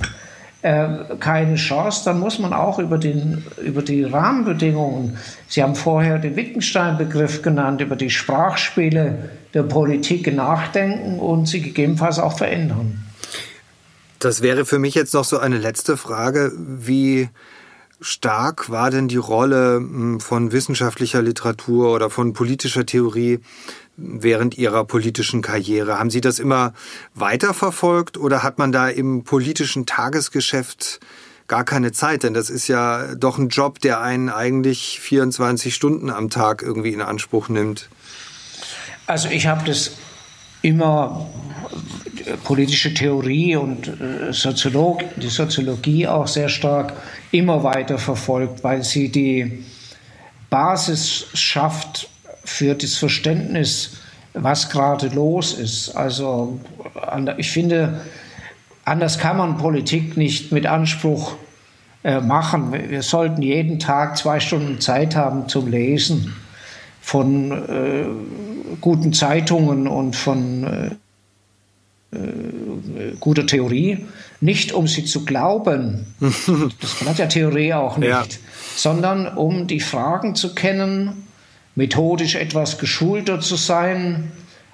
keine 0.62 1.56
Chance, 1.56 2.02
dann 2.06 2.20
muss 2.20 2.40
man 2.40 2.52
auch 2.54 2.80
über, 2.80 2.98
den, 2.98 3.46
über 3.64 3.82
die 3.82 4.04
Rahmenbedingungen, 4.04 5.18
Sie 5.48 5.64
haben 5.64 5.76
vorher 5.76 6.20
den 6.20 6.36
Wittgenstein-Begriff 6.36 7.42
genannt, 7.42 7.80
über 7.80 7.96
die 7.96 8.10
Sprachspiele 8.10 9.30
der 9.54 9.64
Politik 9.64 10.34
nachdenken 10.34 11.20
und 11.20 11.48
sie 11.48 11.62
gegebenenfalls 11.62 12.20
auch 12.20 12.38
verändern. 12.38 13.04
Das 14.20 14.42
wäre 14.42 14.66
für 14.66 14.80
mich 14.80 14.96
jetzt 14.96 15.14
noch 15.14 15.24
so 15.24 15.38
eine 15.38 15.58
letzte 15.58 15.96
Frage. 15.96 16.52
Wie 16.58 17.30
stark 18.02 18.70
war 18.70 18.92
denn 18.92 19.08
die 19.08 19.18
Rolle 19.18 19.76
hm, 19.78 20.20
von 20.20 20.52
wissenschaftlicher 20.52 21.22
Literatur 21.22 21.94
oder 21.94 22.10
von 22.10 22.34
politischer 22.34 22.86
Theorie 22.86 23.40
während 23.98 24.58
Ihrer 24.58 24.86
politischen 24.86 25.42
Karriere? 25.42 26.00
Haben 26.00 26.10
Sie 26.10 26.22
das 26.22 26.40
immer 26.40 26.74
weiterverfolgt 27.16 28.18
oder 28.18 28.44
hat 28.44 28.60
man 28.60 28.72
da 28.72 28.88
im 28.88 29.24
politischen 29.24 29.86
Tagesgeschäft 29.86 31.00
gar 31.48 31.66
keine 31.66 31.92
Zeit? 31.92 32.24
Denn 32.24 32.34
das 32.34 32.50
ist 32.50 32.68
ja 32.68 33.16
doch 33.16 33.38
ein 33.38 33.50
Job, 33.50 33.80
der 33.82 34.00
einen 34.02 34.30
eigentlich 34.30 35.00
24 35.02 35.74
Stunden 35.74 36.10
am 36.10 36.30
Tag 36.30 36.62
irgendwie 36.62 36.94
in 36.94 37.02
Anspruch 37.02 37.50
nimmt. 37.50 37.90
Also 39.08 39.30
ich 39.30 39.48
habe 39.48 39.66
das 39.66 39.92
immer 40.62 41.28
politische 42.44 42.94
Theorie 42.94 43.56
und 43.56 43.88
äh, 43.88 44.34
Soziolog, 44.34 45.04
die 45.16 45.30
Soziologie 45.30 46.08
auch 46.08 46.28
sehr 46.28 46.50
stark 46.50 46.94
immer 47.32 47.64
weiter 47.64 47.98
verfolgt, 47.98 48.64
weil 48.64 48.84
sie 48.84 49.10
die 49.10 49.64
Basis 50.50 51.28
schafft 51.34 52.10
für 52.48 52.76
das 52.76 52.96
Verständnis, 52.96 53.98
was 54.34 54.70
gerade 54.70 55.08
los 55.08 55.54
ist. 55.54 55.96
Also 55.96 56.60
ich 57.38 57.52
finde, 57.52 58.02
anders 58.86 59.20
kann 59.20 59.38
man 59.38 59.58
Politik 59.58 60.18
nicht 60.18 60.52
mit 60.52 60.66
Anspruch 60.66 61.36
äh, 62.04 62.22
machen. 62.22 62.72
Wir 62.72 63.04
sollten 63.04 63.42
jeden 63.42 63.80
Tag 63.80 64.18
zwei 64.18 64.40
Stunden 64.40 64.80
Zeit 64.80 65.16
haben 65.16 65.50
zum 65.50 65.68
Lesen 65.68 66.36
von 67.02 67.52
äh, 67.52 68.06
guten 68.80 69.14
Zeitungen 69.14 69.88
und 69.88 70.16
von 70.16 70.64
äh, 70.64 72.16
äh 72.16 73.16
guter 73.20 73.46
Theorie, 73.46 74.06
nicht 74.40 74.72
um 74.72 74.88
sie 74.88 75.04
zu 75.06 75.26
glauben, 75.26 76.14
das 76.20 77.06
hat 77.06 77.18
ja 77.18 77.26
Theorie 77.26 77.74
auch 77.74 77.98
nicht, 77.98 78.10
ja. 78.10 78.26
sondern 78.76 79.28
um 79.28 79.68
die 79.68 79.80
Fragen 79.80 80.36
zu 80.36 80.54
kennen, 80.54 81.27
methodisch 81.78 82.36
etwas 82.36 82.80
geschulter 82.80 83.40
zu 83.40 83.56
sein, 83.56 84.32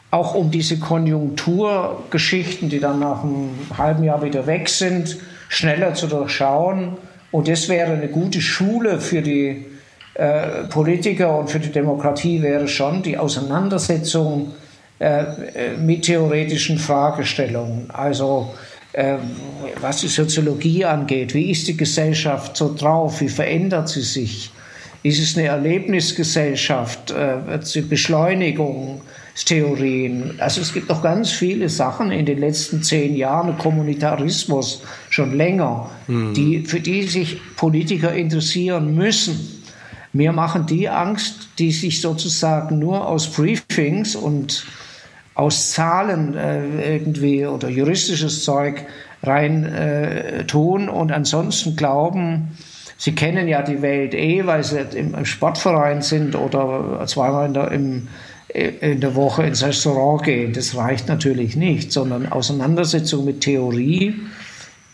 auch 0.10 0.34
um 0.36 0.52
diese 0.52 0.80
Konjunkturgeschichten, 0.80 2.70
die 2.70 2.80
dann 2.80 3.00
nach 3.00 3.24
einem 3.24 3.50
halben 3.78 4.04
Jahr 4.06 4.24
wieder 4.24 4.48
weg 4.48 4.70
sind, 4.70 5.18
schneller 5.50 5.94
zu 5.96 6.08
durchschauen. 6.08 6.98
Und 7.32 7.48
das 7.50 7.68
wäre 7.68 7.92
eine 7.92 8.08
gute 8.08 8.40
Schule 8.40 9.02
für 9.02 9.22
die 9.22 9.66
äh, 10.14 10.64
Politiker 10.70 11.38
und 11.38 11.50
für 11.50 11.60
die 11.60 11.72
Demokratie 11.72 12.42
wäre 12.42 12.68
schon 12.70 13.04
die 13.04 13.18
Auseinandersetzung 13.18 14.54
äh, 15.00 15.24
mit 15.78 16.04
theoretischen 16.04 16.78
Fragestellungen. 16.78 17.92
Also 17.92 18.54
äh, 18.94 19.16
was 19.82 20.02
die 20.02 20.08
Soziologie 20.08 20.86
angeht, 20.86 21.34
wie 21.34 21.52
ist 21.52 21.68
die 21.68 21.76
Gesellschaft 21.76 22.56
so 22.56 22.74
drauf, 22.74 23.20
wie 23.20 23.30
verändert 23.30 23.90
sie 23.90 24.04
sich? 24.04 24.52
Ist 25.04 25.20
es 25.20 25.38
eine 25.38 25.48
Erlebnisgesellschaft? 25.48 27.12
Äh, 27.12 27.60
Beschleunigungstheorien? 27.82 30.40
Also 30.40 30.62
es 30.62 30.74
gibt 30.74 30.88
noch 30.88 31.04
ganz 31.04 31.30
viele 31.30 31.68
Sachen 31.68 32.12
in 32.12 32.26
den 32.26 32.40
letzten 32.40 32.82
zehn 32.82 33.14
Jahren, 33.16 33.58
Kommunitarismus 33.58 34.82
schon 35.10 35.36
länger, 35.36 35.90
mhm. 36.08 36.34
die, 36.34 36.66
für 36.66 36.80
die 36.80 37.04
sich 37.04 37.42
Politiker 37.58 38.14
interessieren 38.14 38.96
müssen. 38.96 39.62
Mir 40.14 40.32
machen 40.32 40.68
die 40.68 40.88
Angst, 40.88 41.50
die 41.60 41.72
sich 41.72 42.00
sozusagen 42.00 42.80
nur 42.80 43.06
aus 43.06 43.30
Briefings 43.30 44.16
und 44.16 44.66
aus 45.36 45.72
Zahlen 45.72 46.36
äh, 46.36 46.96
irgendwie 46.96 47.46
oder 47.46 47.68
juristisches 47.68 48.44
Zeug 48.44 48.86
rein 49.24 49.66
äh, 49.66 50.46
tun 50.46 50.88
und 50.88 51.12
ansonsten 51.12 51.76
glauben, 51.76 52.56
Sie 53.04 53.14
kennen 53.14 53.50
ja 53.50 53.62
die 53.62 53.82
Welt 53.82 54.14
eh, 54.14 54.46
weil 54.46 54.64
Sie 54.64 54.80
im 54.80 55.26
Sportverein 55.26 56.02
sind 56.02 56.38
oder 56.38 57.06
zweimal 57.06 57.48
in 57.48 57.54
der, 57.54 57.72
im, 57.74 58.08
in 58.48 59.02
der 59.02 59.14
Woche 59.14 59.44
ins 59.44 59.62
Restaurant 59.62 60.24
gehen. 60.24 60.54
Das 60.54 60.78
reicht 60.78 61.10
natürlich 61.10 61.58
nicht, 61.58 61.92
sondern 61.92 62.32
Auseinandersetzung 62.32 63.26
mit 63.26 63.42
Theorie 63.42 64.16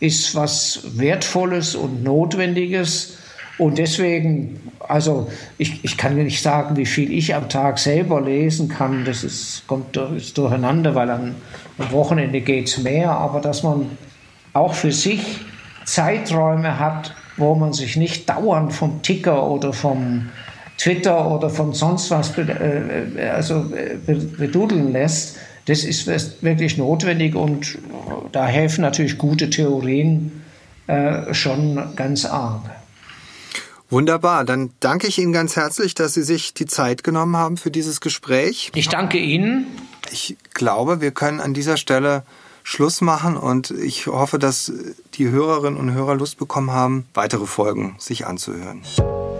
ist 0.00 0.34
was 0.34 0.80
Wertvolles 0.96 1.76
und 1.76 2.02
Notwendiges. 2.02 3.16
Und 3.58 3.78
deswegen, 3.78 4.58
also 4.88 5.30
ich, 5.56 5.84
ich 5.84 5.96
kann 5.96 6.16
nicht 6.16 6.42
sagen, 6.42 6.76
wie 6.76 6.86
viel 6.86 7.12
ich 7.12 7.36
am 7.36 7.48
Tag 7.48 7.78
selber 7.78 8.20
lesen 8.20 8.68
kann. 8.68 9.04
Das 9.04 9.22
ist, 9.22 9.68
kommt 9.68 9.96
ist 9.96 10.36
durcheinander, 10.36 10.96
weil 10.96 11.10
am 11.10 11.36
Wochenende 11.92 12.40
geht 12.40 12.66
es 12.66 12.78
mehr. 12.78 13.12
Aber 13.12 13.40
dass 13.40 13.62
man 13.62 13.86
auch 14.52 14.74
für 14.74 14.90
sich 14.90 15.42
Zeiträume 15.84 16.80
hat, 16.80 17.14
wo 17.36 17.54
man 17.54 17.72
sich 17.72 17.96
nicht 17.96 18.28
dauernd 18.28 18.72
vom 18.72 19.02
Ticker 19.02 19.46
oder 19.48 19.72
vom 19.72 20.28
Twitter 20.80 21.30
oder 21.30 21.50
von 21.50 21.74
sonst 21.74 22.10
was 22.10 22.36
äh, 22.38 22.42
äh, 22.42 23.28
also 23.28 23.66
äh, 23.74 24.14
bedudeln 24.14 24.92
lässt, 24.92 25.36
das 25.66 25.84
ist 25.84 26.06
wirklich 26.42 26.78
notwendig 26.78 27.34
und 27.34 27.78
da 28.32 28.46
helfen 28.46 28.80
natürlich 28.80 29.18
gute 29.18 29.50
Theorien 29.50 30.42
schon 31.30 31.94
ganz 31.94 32.24
arg. 32.24 32.62
Wunderbar, 33.90 34.44
dann 34.44 34.70
danke 34.80 35.06
ich 35.06 35.18
Ihnen 35.18 35.32
ganz 35.32 35.54
herzlich, 35.54 35.94
dass 35.94 36.14
Sie 36.14 36.22
sich 36.22 36.54
die 36.54 36.66
Zeit 36.66 37.04
genommen 37.04 37.36
haben 37.36 37.56
für 37.56 37.70
dieses 37.70 38.00
Gespräch. 38.00 38.72
Ich 38.74 38.88
danke 38.88 39.18
Ihnen. 39.18 39.66
Ich 40.10 40.36
glaube, 40.54 41.00
wir 41.00 41.12
können 41.12 41.38
an 41.38 41.54
dieser 41.54 41.76
Stelle 41.76 42.24
Schluss 42.70 43.00
machen 43.00 43.36
und 43.36 43.72
ich 43.72 44.06
hoffe, 44.06 44.38
dass 44.38 44.72
die 45.14 45.28
Hörerinnen 45.28 45.76
und 45.76 45.92
Hörer 45.92 46.14
Lust 46.14 46.38
bekommen 46.38 46.70
haben, 46.70 47.04
weitere 47.14 47.44
Folgen 47.44 47.96
sich 47.98 48.28
anzuhören. 48.28 48.82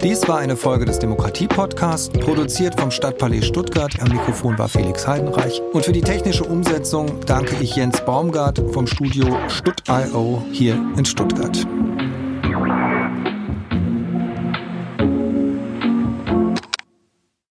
Dies 0.03 0.27
war 0.27 0.39
eine 0.39 0.57
Folge 0.57 0.83
des 0.83 0.99
Demokratie-Podcasts, 0.99 2.09
produziert 2.09 2.77
vom 2.77 2.91
Stadtpalais 2.91 3.45
Stuttgart. 3.45 3.97
Am 4.01 4.09
Mikrofon 4.09 4.57
war 4.57 4.67
Felix 4.67 5.07
Heidenreich. 5.07 5.61
Und 5.71 5.85
für 5.85 5.93
die 5.93 6.01
technische 6.01 6.43
Umsetzung 6.43 7.21
danke 7.25 7.55
ich 7.61 7.77
Jens 7.77 8.03
Baumgart 8.03 8.61
vom 8.73 8.85
Studio 8.85 9.37
Stutt.io 9.47 10.43
hier 10.51 10.73
in 10.97 11.05
Stuttgart. 11.05 11.65